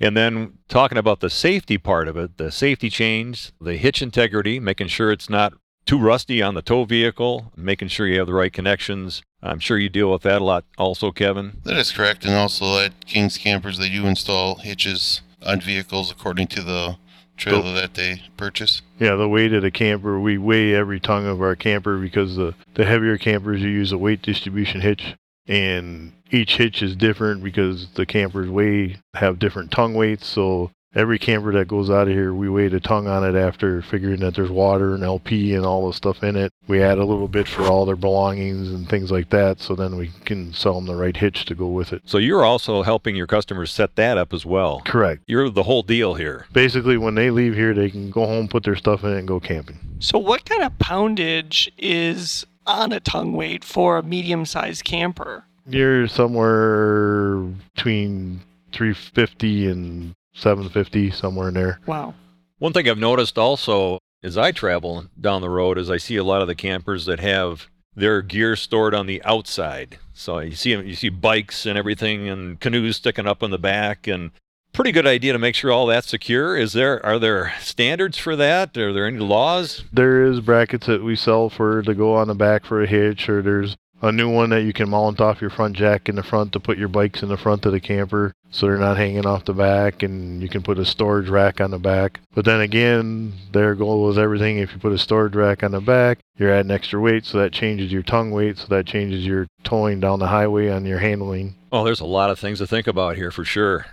And 0.00 0.16
then 0.16 0.58
talking 0.68 0.98
about 0.98 1.20
the 1.20 1.30
safety 1.30 1.76
part 1.76 2.08
of 2.08 2.16
it, 2.16 2.36
the 2.36 2.52
safety 2.52 2.88
chains, 2.88 3.52
the 3.60 3.76
hitch 3.76 4.00
integrity, 4.00 4.60
making 4.60 4.88
sure 4.88 5.10
it's 5.10 5.28
not 5.28 5.54
too 5.86 5.98
rusty 5.98 6.42
on 6.42 6.54
the 6.54 6.62
tow 6.62 6.84
vehicle, 6.84 7.52
making 7.56 7.88
sure 7.88 8.06
you 8.06 8.18
have 8.18 8.26
the 8.26 8.34
right 8.34 8.52
connections. 8.52 9.22
I'm 9.42 9.58
sure 9.58 9.78
you 9.78 9.88
deal 9.88 10.12
with 10.12 10.22
that 10.22 10.42
a 10.42 10.44
lot 10.44 10.64
also, 10.76 11.10
Kevin. 11.10 11.58
That 11.64 11.76
is 11.76 11.90
correct. 11.90 12.24
And 12.24 12.34
also 12.34 12.78
at 12.78 13.06
King's 13.06 13.38
Campers, 13.38 13.78
they 13.78 13.88
do 13.88 14.06
install 14.06 14.56
hitches 14.56 15.22
on 15.44 15.60
vehicles 15.60 16.10
according 16.10 16.48
to 16.48 16.62
the 16.62 16.96
trailer 17.36 17.72
that 17.72 17.94
they 17.94 18.22
purchase. 18.36 18.82
Yeah, 18.98 19.14
the 19.14 19.28
weight 19.28 19.52
of 19.52 19.62
the 19.62 19.70
camper, 19.70 20.20
we 20.20 20.36
weigh 20.38 20.74
every 20.74 21.00
tongue 21.00 21.26
of 21.26 21.40
our 21.40 21.56
camper 21.56 21.96
because 21.96 22.36
the, 22.36 22.54
the 22.74 22.84
heavier 22.84 23.16
campers, 23.16 23.62
you 23.62 23.68
use 23.68 23.92
a 23.92 23.98
weight 23.98 24.22
distribution 24.22 24.80
hitch. 24.80 25.14
And 25.48 26.12
each 26.30 26.56
hitch 26.56 26.82
is 26.82 26.94
different 26.94 27.42
because 27.42 27.88
the 27.94 28.06
campers 28.06 28.48
weigh, 28.48 28.98
have 29.14 29.38
different 29.38 29.70
tongue 29.70 29.94
weights. 29.94 30.26
So 30.26 30.70
every 30.94 31.18
camper 31.18 31.52
that 31.52 31.68
goes 31.68 31.90
out 31.90 32.08
of 32.08 32.14
here, 32.14 32.34
we 32.34 32.48
weigh 32.48 32.68
the 32.68 32.80
tongue 32.80 33.06
on 33.06 33.24
it 33.24 33.38
after 33.38 33.80
figuring 33.82 34.20
that 34.20 34.34
there's 34.34 34.50
water 34.50 34.94
and 34.94 35.02
LP 35.02 35.54
and 35.54 35.64
all 35.64 35.86
the 35.86 35.92
stuff 35.94 36.22
in 36.22 36.36
it. 36.36 36.52
We 36.66 36.82
add 36.82 36.98
a 36.98 37.04
little 37.04 37.28
bit 37.28 37.48
for 37.48 37.64
all 37.64 37.86
their 37.86 37.96
belongings 37.96 38.68
and 38.68 38.88
things 38.88 39.10
like 39.10 39.30
that. 39.30 39.60
So 39.60 39.74
then 39.74 39.96
we 39.96 40.10
can 40.24 40.52
sell 40.52 40.74
them 40.74 40.86
the 40.86 40.96
right 40.96 41.16
hitch 41.16 41.44
to 41.46 41.54
go 41.54 41.68
with 41.68 41.92
it. 41.92 42.02
So 42.04 42.18
you're 42.18 42.44
also 42.44 42.82
helping 42.82 43.16
your 43.16 43.26
customers 43.26 43.70
set 43.70 43.96
that 43.96 44.18
up 44.18 44.32
as 44.32 44.44
well. 44.44 44.82
Correct. 44.84 45.22
You're 45.26 45.50
the 45.50 45.62
whole 45.62 45.82
deal 45.82 46.14
here. 46.14 46.46
Basically, 46.52 46.98
when 46.98 47.14
they 47.14 47.30
leave 47.30 47.54
here, 47.54 47.74
they 47.74 47.90
can 47.90 48.10
go 48.10 48.26
home, 48.26 48.48
put 48.48 48.64
their 48.64 48.76
stuff 48.76 49.04
in 49.04 49.10
it, 49.10 49.18
and 49.18 49.28
go 49.28 49.40
camping. 49.40 49.78
so, 50.00 50.18
what 50.18 50.44
kind 50.44 50.62
of 50.62 50.76
poundage 50.78 51.70
is 51.78 52.44
on 52.68 52.92
a 52.92 53.00
tongue 53.00 53.32
weight 53.32 53.64
for 53.64 53.98
a 53.98 54.02
medium-sized 54.02 54.84
camper? 54.84 55.44
You're 55.66 56.08
somewhere 56.08 57.40
between 57.74 58.40
350 58.72 59.68
and 59.68 60.14
750, 60.34 61.10
somewhere 61.10 61.48
in 61.48 61.54
there. 61.54 61.80
Wow. 61.86 62.14
One 62.58 62.72
thing 62.72 62.88
I've 62.88 62.98
noticed 62.98 63.38
also 63.38 63.98
as 64.22 64.36
I 64.36 64.52
travel 64.52 65.06
down 65.20 65.42
the 65.42 65.50
road 65.50 65.78
is 65.78 65.90
I 65.90 65.96
see 65.96 66.16
a 66.16 66.24
lot 66.24 66.42
of 66.42 66.48
the 66.48 66.54
campers 66.54 67.06
that 67.06 67.20
have 67.20 67.68
their 67.94 68.22
gear 68.22 68.56
stored 68.56 68.94
on 68.94 69.06
the 69.06 69.22
outside. 69.24 69.98
So 70.12 70.38
you 70.38 70.54
see 70.54 70.70
you 70.70 70.94
see 70.94 71.08
bikes 71.08 71.66
and 71.66 71.78
everything 71.78 72.28
and 72.28 72.58
canoes 72.58 72.96
sticking 72.96 73.26
up 73.26 73.42
in 73.42 73.50
the 73.50 73.58
back 73.58 74.06
and 74.06 74.30
pretty 74.72 74.92
good 74.92 75.06
idea 75.06 75.32
to 75.32 75.38
make 75.38 75.54
sure 75.54 75.72
all 75.72 75.86
that's 75.86 76.08
secure. 76.08 76.56
Is 76.56 76.72
there 76.72 77.04
are 77.04 77.18
there 77.18 77.54
standards 77.60 78.18
for 78.18 78.36
that? 78.36 78.76
Are 78.76 78.92
there 78.92 79.06
any 79.06 79.18
laws? 79.18 79.84
There 79.92 80.24
is 80.24 80.40
brackets 80.40 80.86
that 80.86 81.02
we 81.02 81.16
sell 81.16 81.50
for 81.50 81.82
to 81.82 81.94
go 81.94 82.14
on 82.14 82.28
the 82.28 82.34
back 82.34 82.64
for 82.64 82.82
a 82.82 82.86
hitch, 82.86 83.28
or 83.28 83.42
there's 83.42 83.76
a 84.00 84.12
new 84.12 84.30
one 84.30 84.50
that 84.50 84.62
you 84.62 84.72
can 84.72 84.88
mount 84.88 85.20
off 85.20 85.40
your 85.40 85.50
front 85.50 85.76
jack 85.76 86.08
in 86.08 86.14
the 86.14 86.22
front 86.22 86.52
to 86.52 86.60
put 86.60 86.78
your 86.78 86.88
bikes 86.88 87.22
in 87.22 87.28
the 87.28 87.36
front 87.36 87.66
of 87.66 87.72
the 87.72 87.80
camper 87.80 88.32
so 88.50 88.66
they're 88.66 88.78
not 88.78 88.96
hanging 88.96 89.26
off 89.26 89.44
the 89.44 89.52
back 89.52 90.02
and 90.02 90.40
you 90.40 90.48
can 90.48 90.62
put 90.62 90.78
a 90.78 90.84
storage 90.84 91.28
rack 91.28 91.60
on 91.60 91.70
the 91.70 91.78
back. 91.78 92.20
But 92.34 92.44
then 92.44 92.60
again, 92.60 93.32
their 93.52 93.74
goal 93.74 94.02
was 94.04 94.16
everything. 94.16 94.58
If 94.58 94.72
you 94.72 94.78
put 94.78 94.92
a 94.92 94.98
storage 94.98 95.34
rack 95.34 95.62
on 95.62 95.72
the 95.72 95.80
back, 95.80 96.20
you're 96.36 96.52
adding 96.52 96.70
extra 96.70 97.00
weight, 97.00 97.26
so 97.26 97.38
that 97.38 97.52
changes 97.52 97.92
your 97.92 98.02
tongue 98.02 98.30
weight, 98.30 98.58
so 98.58 98.66
that 98.68 98.86
changes 98.86 99.26
your 99.26 99.48
towing 99.64 100.00
down 100.00 100.20
the 100.20 100.28
highway 100.28 100.70
on 100.70 100.86
your 100.86 101.00
handling. 101.00 101.56
Oh, 101.72 101.84
there's 101.84 102.00
a 102.00 102.06
lot 102.06 102.30
of 102.30 102.38
things 102.38 102.58
to 102.58 102.66
think 102.66 102.86
about 102.86 103.16
here 103.16 103.30
for 103.30 103.44
sure. 103.44 103.86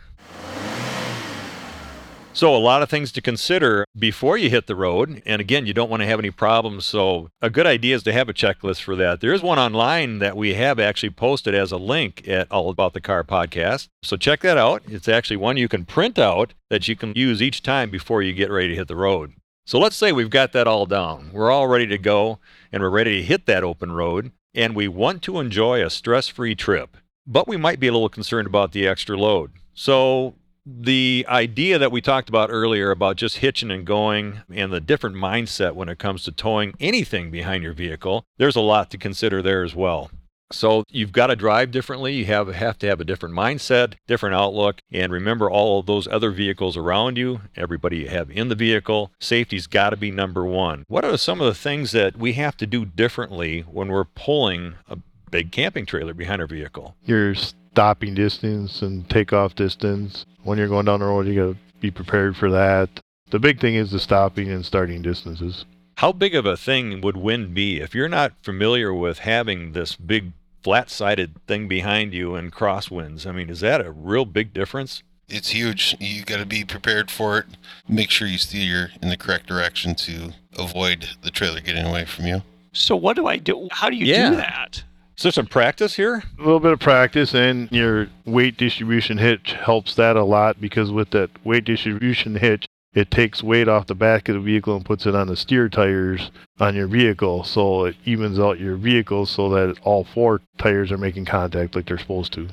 So, 2.35 2.53
a 2.53 2.57
lot 2.57 2.81
of 2.81 2.89
things 2.89 3.13
to 3.13 3.21
consider 3.21 3.85
before 3.97 4.37
you 4.37 4.49
hit 4.49 4.67
the 4.67 4.75
road. 4.75 5.23
And 5.25 5.39
again, 5.39 5.65
you 5.65 5.73
don't 5.73 5.89
want 5.89 6.01
to 6.01 6.07
have 6.07 6.19
any 6.19 6.31
problems. 6.31 6.83
So, 6.85 7.29
a 7.41 7.49
good 7.49 7.65
idea 7.65 7.95
is 7.95 8.03
to 8.03 8.11
have 8.11 8.27
a 8.27 8.33
checklist 8.33 8.81
for 8.81 8.93
that. 8.97 9.21
There 9.21 9.31
is 9.31 9.41
one 9.41 9.57
online 9.57 10.19
that 10.19 10.35
we 10.35 10.55
have 10.55 10.77
actually 10.77 11.11
posted 11.11 11.55
as 11.55 11.71
a 11.71 11.77
link 11.77 12.27
at 12.27 12.51
All 12.51 12.69
About 12.69 12.91
the 12.91 12.99
Car 12.99 13.23
podcast. 13.23 13.87
So, 14.03 14.17
check 14.17 14.41
that 14.41 14.57
out. 14.57 14.83
It's 14.85 15.07
actually 15.07 15.37
one 15.37 15.55
you 15.55 15.69
can 15.69 15.85
print 15.85 16.19
out 16.19 16.53
that 16.69 16.89
you 16.89 16.97
can 16.97 17.13
use 17.15 17.41
each 17.41 17.63
time 17.63 17.89
before 17.89 18.21
you 18.21 18.33
get 18.33 18.51
ready 18.51 18.67
to 18.67 18.75
hit 18.75 18.89
the 18.89 18.97
road. 18.97 19.31
So, 19.65 19.79
let's 19.79 19.95
say 19.95 20.11
we've 20.11 20.29
got 20.29 20.51
that 20.51 20.67
all 20.67 20.85
down. 20.85 21.29
We're 21.31 21.51
all 21.51 21.69
ready 21.69 21.87
to 21.87 21.97
go 21.97 22.39
and 22.69 22.83
we're 22.83 22.89
ready 22.89 23.21
to 23.21 23.25
hit 23.25 23.45
that 23.45 23.63
open 23.63 23.93
road. 23.93 24.33
And 24.53 24.75
we 24.75 24.89
want 24.89 25.21
to 25.21 25.39
enjoy 25.39 25.81
a 25.81 25.89
stress 25.89 26.27
free 26.27 26.53
trip 26.53 26.97
but 27.27 27.47
we 27.47 27.57
might 27.57 27.79
be 27.79 27.87
a 27.87 27.91
little 27.91 28.07
concerned 28.07 28.47
about 28.47 28.71
the 28.71 28.87
extra 28.87 29.17
load. 29.17 29.51
So, 29.73 30.35
the 30.65 31.25
idea 31.29 31.77
that 31.77 31.91
we 31.91 32.01
talked 32.01 32.29
about 32.29 32.49
earlier 32.51 32.91
about 32.91 33.17
just 33.17 33.37
hitching 33.37 33.71
and 33.71 33.85
going 33.85 34.41
and 34.51 34.73
the 34.73 34.81
different 34.81 35.15
mindset 35.15 35.75
when 35.75 35.89
it 35.89 35.99
comes 35.99 36.23
to 36.23 36.31
towing 36.31 36.73
anything 36.79 37.29
behind 37.29 37.63
your 37.63 37.73
vehicle, 37.73 38.25
there's 38.37 38.55
a 38.55 38.61
lot 38.61 38.89
to 38.91 38.97
consider 38.97 39.41
there 39.41 39.63
as 39.63 39.75
well. 39.75 40.09
So 40.51 40.83
you've 40.89 41.11
got 41.11 41.27
to 41.27 41.35
drive 41.35 41.71
differently. 41.71 42.13
You 42.13 42.25
have 42.25 42.47
have 42.53 42.77
to 42.79 42.87
have 42.87 43.01
a 43.01 43.05
different 43.05 43.35
mindset, 43.35 43.95
different 44.07 44.35
outlook, 44.35 44.79
and 44.91 45.11
remember 45.11 45.49
all 45.49 45.79
of 45.79 45.85
those 45.85 46.07
other 46.07 46.31
vehicles 46.31 46.77
around 46.77 47.17
you, 47.17 47.41
everybody 47.55 47.97
you 47.97 48.09
have 48.09 48.29
in 48.29 48.49
the 48.49 48.55
vehicle. 48.55 49.11
Safety's 49.19 49.67
got 49.67 49.89
to 49.89 49.97
be 49.97 50.11
number 50.11 50.45
one. 50.45 50.85
What 50.87 51.03
are 51.03 51.17
some 51.17 51.41
of 51.41 51.47
the 51.47 51.59
things 51.59 51.91
that 51.91 52.17
we 52.17 52.33
have 52.33 52.57
to 52.57 52.67
do 52.67 52.85
differently 52.85 53.61
when 53.61 53.87
we're 53.87 54.05
pulling 54.05 54.75
a 54.87 54.99
big 55.31 55.51
camping 55.51 55.85
trailer 55.85 56.13
behind 56.13 56.41
our 56.41 56.47
vehicle? 56.47 56.95
your 57.05 57.33
stopping 57.75 58.15
distance 58.15 58.81
and 58.81 59.07
takeoff 59.09 59.53
distance. 59.53 60.25
When 60.43 60.57
you're 60.57 60.69
going 60.69 60.85
down 60.85 61.01
the 61.01 61.07
road, 61.07 61.27
you 61.27 61.35
got 61.35 61.53
to 61.53 61.57
be 61.81 61.91
prepared 61.91 62.37
for 62.37 62.49
that. 62.49 62.89
The 63.31 63.39
big 63.39 63.59
thing 63.59 63.75
is 63.75 63.91
the 63.91 63.99
stopping 63.99 64.49
and 64.49 64.65
starting 64.65 65.01
distances. 65.01 65.65
How 65.97 66.13
big 66.13 66.35
of 66.35 66.45
a 66.45 66.55
thing 66.55 67.01
would 67.01 67.17
wind 67.17 67.53
be 67.53 67.81
if 67.81 67.93
you're 67.93 68.07
not 68.07 68.31
familiar 68.41 68.93
with 68.93 69.19
having 69.19 69.73
this 69.73 69.97
big 69.97 70.31
flat 70.63 70.89
sided 70.89 71.35
thing 71.47 71.67
behind 71.67 72.13
you 72.13 72.33
and 72.35 72.53
crosswinds? 72.53 73.27
I 73.27 73.33
mean, 73.33 73.49
is 73.49 73.59
that 73.59 73.85
a 73.85 73.91
real 73.91 74.23
big 74.23 74.53
difference? 74.53 75.03
It's 75.27 75.49
huge. 75.49 75.97
You 75.99 76.23
got 76.23 76.37
to 76.37 76.45
be 76.45 76.63
prepared 76.63 77.11
for 77.11 77.39
it. 77.39 77.45
Make 77.89 78.09
sure 78.09 78.25
you 78.25 78.37
steer 78.37 78.91
in 79.01 79.09
the 79.09 79.17
correct 79.17 79.47
direction 79.47 79.95
to 79.95 80.31
avoid 80.57 81.09
the 81.23 81.31
trailer 81.31 81.59
getting 81.59 81.85
away 81.85 82.05
from 82.05 82.25
you. 82.27 82.41
So, 82.71 82.95
what 82.95 83.17
do 83.17 83.27
I 83.27 83.35
do? 83.35 83.67
How 83.71 83.89
do 83.89 83.97
you 83.97 84.05
Yeah. 84.05 84.29
do 84.29 84.35
that? 84.37 84.83
Is 85.17 85.23
there 85.23 85.31
some 85.31 85.45
practice 85.45 85.95
here? 85.95 86.23
A 86.37 86.41
little 86.41 86.59
bit 86.59 86.73
of 86.73 86.79
practice 86.79 87.33
and 87.33 87.71
your 87.71 88.07
weight 88.25 88.57
distribution 88.57 89.17
hitch 89.17 89.53
helps 89.53 89.95
that 89.95 90.17
a 90.17 90.23
lot 90.23 90.59
because 90.59 90.91
with 90.91 91.11
that 91.11 91.29
weight 91.45 91.63
distribution 91.63 92.35
hitch, 92.35 92.67
it 92.93 93.11
takes 93.11 93.41
weight 93.41 93.69
off 93.69 93.87
the 93.87 93.95
back 93.95 94.27
of 94.27 94.35
the 94.35 94.41
vehicle 94.41 94.75
and 94.75 94.85
puts 94.85 95.05
it 95.05 95.15
on 95.15 95.27
the 95.27 95.37
steer 95.37 95.69
tires 95.69 96.31
on 96.59 96.75
your 96.75 96.87
vehicle. 96.87 97.45
So 97.45 97.85
it 97.85 97.95
evens 98.03 98.39
out 98.39 98.59
your 98.59 98.75
vehicle 98.75 99.25
so 99.25 99.49
that 99.49 99.77
all 99.83 100.03
four 100.03 100.41
tires 100.57 100.91
are 100.91 100.97
making 100.97 101.25
contact 101.25 101.75
like 101.75 101.85
they're 101.85 101.97
supposed 101.97 102.33
to. 102.33 102.49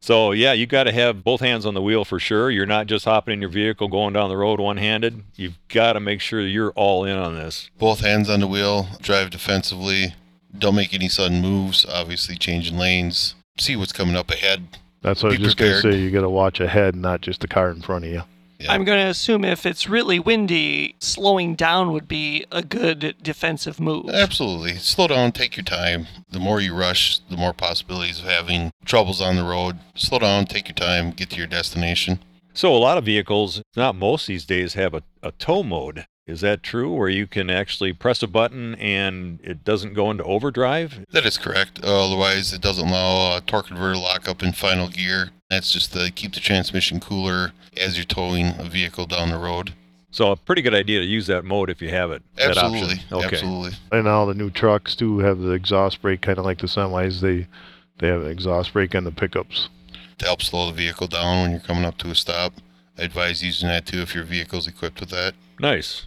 So 0.00 0.32
yeah, 0.32 0.52
you 0.52 0.66
got 0.66 0.84
to 0.84 0.92
have 0.92 1.22
both 1.22 1.40
hands 1.40 1.66
on 1.66 1.74
the 1.74 1.82
wheel 1.82 2.04
for 2.04 2.18
sure. 2.18 2.50
You're 2.50 2.64
not 2.64 2.86
just 2.86 3.04
hopping 3.04 3.34
in 3.34 3.40
your 3.42 3.50
vehicle 3.50 3.88
going 3.88 4.14
down 4.14 4.30
the 4.30 4.36
road 4.36 4.60
one-handed. 4.60 5.22
You've 5.34 5.58
got 5.68 5.94
to 5.94 6.00
make 6.00 6.20
sure 6.22 6.40
you're 6.40 6.72
all 6.72 7.04
in 7.04 7.16
on 7.16 7.34
this. 7.34 7.70
Both 7.78 8.00
hands 8.00 8.30
on 8.30 8.40
the 8.40 8.46
wheel, 8.46 8.88
drive 9.00 9.30
defensively. 9.30 10.14
Don't 10.58 10.74
make 10.74 10.94
any 10.94 11.08
sudden 11.08 11.40
moves. 11.40 11.86
Obviously, 11.86 12.36
changing 12.36 12.78
lanes. 12.78 13.34
See 13.58 13.76
what's 13.76 13.92
coming 13.92 14.16
up 14.16 14.30
ahead. 14.30 14.68
That's 15.02 15.22
what 15.22 15.32
I 15.32 15.36
Be 15.36 15.42
was 15.42 15.54
just 15.54 15.58
going 15.58 15.72
to 15.72 15.92
say. 15.92 15.98
You 15.98 16.10
got 16.10 16.22
to 16.22 16.30
watch 16.30 16.60
ahead, 16.60 16.96
not 16.96 17.20
just 17.20 17.40
the 17.40 17.48
car 17.48 17.70
in 17.70 17.80
front 17.80 18.04
of 18.04 18.10
you. 18.10 18.22
Yeah. 18.58 18.72
I'm 18.72 18.84
going 18.84 19.04
to 19.04 19.10
assume 19.10 19.44
if 19.44 19.66
it's 19.66 19.88
really 19.88 20.18
windy, 20.18 20.94
slowing 20.98 21.54
down 21.54 21.92
would 21.92 22.08
be 22.08 22.46
a 22.50 22.62
good 22.62 23.14
defensive 23.22 23.78
move. 23.78 24.08
Absolutely. 24.08 24.76
Slow 24.76 25.08
down, 25.08 25.32
take 25.32 25.56
your 25.56 25.64
time. 25.64 26.06
The 26.30 26.40
more 26.40 26.60
you 26.60 26.74
rush, 26.74 27.18
the 27.30 27.36
more 27.36 27.52
possibilities 27.52 28.20
of 28.20 28.24
having 28.24 28.70
troubles 28.84 29.20
on 29.20 29.36
the 29.36 29.44
road. 29.44 29.78
Slow 29.94 30.20
down, 30.20 30.46
take 30.46 30.68
your 30.68 30.74
time, 30.74 31.10
get 31.10 31.30
to 31.30 31.36
your 31.36 31.46
destination. 31.46 32.18
So 32.54 32.74
a 32.74 32.78
lot 32.78 32.96
of 32.96 33.04
vehicles, 33.04 33.60
not 33.76 33.94
most 33.94 34.26
these 34.26 34.46
days, 34.46 34.72
have 34.72 34.94
a, 34.94 35.02
a 35.22 35.32
tow 35.32 35.62
mode. 35.62 36.06
Is 36.26 36.40
that 36.40 36.64
true? 36.64 36.92
Where 36.92 37.08
you 37.08 37.26
can 37.26 37.50
actually 37.50 37.92
press 37.92 38.22
a 38.22 38.26
button 38.26 38.74
and 38.76 39.38
it 39.44 39.62
doesn't 39.62 39.94
go 39.94 40.10
into 40.10 40.24
overdrive? 40.24 41.06
That 41.12 41.24
is 41.24 41.38
correct. 41.38 41.84
Uh, 41.84 42.06
otherwise, 42.06 42.52
it 42.52 42.60
doesn't 42.60 42.88
allow 42.88 43.36
a 43.36 43.40
torque 43.40 43.68
converter 43.68 43.96
lockup 43.96 44.42
in 44.42 44.52
final 44.52 44.88
gear. 44.88 45.30
That's 45.48 45.72
just 45.72 45.92
to 45.92 46.10
keep 46.10 46.34
the 46.34 46.40
transmission 46.40 46.98
cooler 46.98 47.52
as 47.76 47.96
you're 47.96 48.04
towing 48.04 48.58
a 48.58 48.64
vehicle 48.64 49.06
down 49.06 49.30
the 49.30 49.38
road. 49.38 49.74
So 50.10 50.32
a 50.32 50.36
pretty 50.36 50.62
good 50.62 50.74
idea 50.74 51.00
to 51.00 51.06
use 51.06 51.28
that 51.28 51.44
mode 51.44 51.70
if 51.70 51.80
you 51.80 51.90
have 51.90 52.10
it. 52.10 52.22
that. 52.36 52.56
Absolutely. 52.56 53.02
Okay. 53.12 53.26
Absolutely. 53.26 53.78
And 53.92 54.04
now 54.04 54.24
the 54.24 54.34
new 54.34 54.50
trucks 54.50 54.96
too 54.96 55.20
have 55.20 55.38
the 55.38 55.50
exhaust 55.50 56.02
brake, 56.02 56.22
kind 56.22 56.38
of 56.38 56.44
like 56.44 56.58
the 56.58 56.66
semis. 56.66 57.20
They 57.20 57.46
they 57.98 58.08
have 58.08 58.22
an 58.22 58.30
exhaust 58.30 58.72
brake 58.72 58.94
on 58.94 59.04
the 59.04 59.12
pickups. 59.12 59.68
To 60.18 60.24
help 60.24 60.42
slow 60.42 60.66
the 60.66 60.72
vehicle 60.72 61.06
down 61.06 61.42
when 61.42 61.50
you're 61.50 61.60
coming 61.60 61.84
up 61.84 61.98
to 61.98 62.10
a 62.10 62.14
stop, 62.14 62.54
I 62.98 63.02
advise 63.02 63.42
using 63.44 63.68
that 63.68 63.86
too 63.86 64.00
if 64.00 64.14
your 64.14 64.24
vehicle's 64.24 64.66
equipped 64.66 65.00
with 65.00 65.10
that. 65.10 65.34
Nice. 65.60 66.06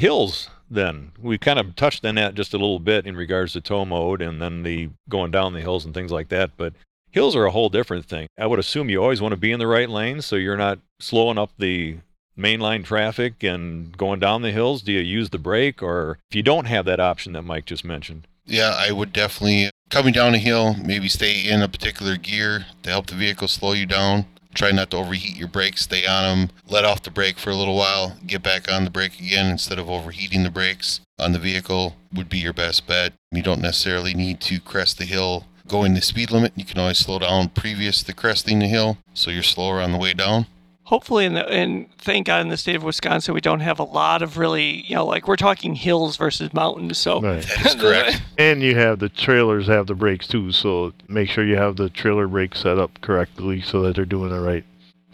Hills, 0.00 0.48
then. 0.70 1.12
We 1.20 1.36
kind 1.36 1.58
of 1.58 1.76
touched 1.76 2.06
on 2.06 2.14
that 2.14 2.34
just 2.34 2.54
a 2.54 2.56
little 2.56 2.78
bit 2.78 3.06
in 3.06 3.16
regards 3.16 3.52
to 3.52 3.60
tow 3.60 3.84
mode 3.84 4.22
and 4.22 4.40
then 4.40 4.62
the 4.62 4.88
going 5.10 5.30
down 5.30 5.52
the 5.52 5.60
hills 5.60 5.84
and 5.84 5.92
things 5.92 6.10
like 6.10 6.30
that. 6.30 6.52
But 6.56 6.72
hills 7.10 7.36
are 7.36 7.44
a 7.44 7.50
whole 7.50 7.68
different 7.68 8.06
thing. 8.06 8.26
I 8.38 8.46
would 8.46 8.58
assume 8.58 8.88
you 8.88 9.02
always 9.02 9.20
want 9.20 9.32
to 9.32 9.36
be 9.36 9.52
in 9.52 9.58
the 9.58 9.66
right 9.66 9.90
lane 9.90 10.22
so 10.22 10.36
you're 10.36 10.56
not 10.56 10.78
slowing 11.00 11.36
up 11.36 11.50
the 11.58 11.98
mainline 12.38 12.82
traffic 12.82 13.42
and 13.42 13.94
going 13.98 14.20
down 14.20 14.40
the 14.40 14.52
hills. 14.52 14.80
Do 14.80 14.92
you 14.92 15.00
use 15.00 15.28
the 15.28 15.38
brake 15.38 15.82
or 15.82 16.18
if 16.30 16.34
you 16.34 16.42
don't 16.42 16.64
have 16.64 16.86
that 16.86 16.98
option 16.98 17.34
that 17.34 17.42
Mike 17.42 17.66
just 17.66 17.84
mentioned? 17.84 18.26
Yeah, 18.46 18.74
I 18.74 18.92
would 18.92 19.12
definitely 19.12 19.68
coming 19.90 20.14
down 20.14 20.34
a 20.34 20.38
hill, 20.38 20.76
maybe 20.82 21.10
stay 21.10 21.46
in 21.46 21.60
a 21.60 21.68
particular 21.68 22.16
gear 22.16 22.64
to 22.84 22.88
help 22.88 23.08
the 23.08 23.16
vehicle 23.16 23.48
slow 23.48 23.72
you 23.72 23.84
down. 23.84 24.24
Try 24.54 24.72
not 24.72 24.90
to 24.90 24.96
overheat 24.96 25.36
your 25.36 25.48
brakes, 25.48 25.82
stay 25.82 26.06
on 26.06 26.22
them, 26.48 26.56
let 26.68 26.84
off 26.84 27.02
the 27.02 27.10
brake 27.10 27.38
for 27.38 27.50
a 27.50 27.54
little 27.56 27.76
while, 27.76 28.16
get 28.26 28.42
back 28.42 28.70
on 28.70 28.84
the 28.84 28.90
brake 28.90 29.18
again 29.18 29.46
instead 29.46 29.78
of 29.78 29.88
overheating 29.88 30.42
the 30.42 30.50
brakes 30.50 31.00
on 31.18 31.32
the 31.32 31.38
vehicle 31.38 31.96
would 32.12 32.28
be 32.28 32.38
your 32.38 32.52
best 32.52 32.86
bet. 32.86 33.12
You 33.30 33.42
don't 33.42 33.62
necessarily 33.62 34.14
need 34.14 34.40
to 34.42 34.60
crest 34.60 34.98
the 34.98 35.04
hill 35.04 35.46
going 35.68 35.94
the 35.94 36.02
speed 36.02 36.32
limit. 36.32 36.52
You 36.56 36.64
can 36.64 36.80
always 36.80 36.98
slow 36.98 37.20
down 37.20 37.50
previous 37.50 38.02
to 38.02 38.12
cresting 38.12 38.58
the 38.58 38.66
hill 38.66 38.98
so 39.14 39.30
you're 39.30 39.44
slower 39.44 39.80
on 39.80 39.92
the 39.92 39.98
way 39.98 40.14
down. 40.14 40.46
Hopefully, 40.90 41.24
in 41.24 41.34
the, 41.34 41.48
and 41.48 41.88
thank 41.98 42.26
God 42.26 42.40
in 42.40 42.48
the 42.48 42.56
state 42.56 42.74
of 42.74 42.82
Wisconsin, 42.82 43.32
we 43.32 43.40
don't 43.40 43.60
have 43.60 43.78
a 43.78 43.84
lot 43.84 44.22
of 44.22 44.36
really, 44.36 44.84
you 44.88 44.96
know, 44.96 45.06
like 45.06 45.28
we're 45.28 45.36
talking 45.36 45.76
hills 45.76 46.16
versus 46.16 46.52
mountains. 46.52 46.98
So 46.98 47.20
Right. 47.20 47.44
That 47.44 47.66
is 47.66 47.74
correct. 47.76 48.22
And 48.38 48.60
you 48.60 48.74
have 48.74 48.98
the 48.98 49.08
trailers 49.08 49.68
have 49.68 49.86
the 49.86 49.94
brakes 49.94 50.26
too, 50.26 50.50
so 50.50 50.92
make 51.06 51.30
sure 51.30 51.46
you 51.46 51.54
have 51.54 51.76
the 51.76 51.90
trailer 51.90 52.26
brakes 52.26 52.58
set 52.58 52.76
up 52.76 53.00
correctly 53.02 53.60
so 53.60 53.82
that 53.82 53.94
they're 53.94 54.04
doing 54.04 54.32
it 54.32 54.38
right, 54.40 54.64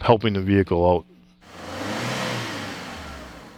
helping 0.01 0.33
the 0.33 0.41
vehicle 0.41 0.83
out. 0.89 1.05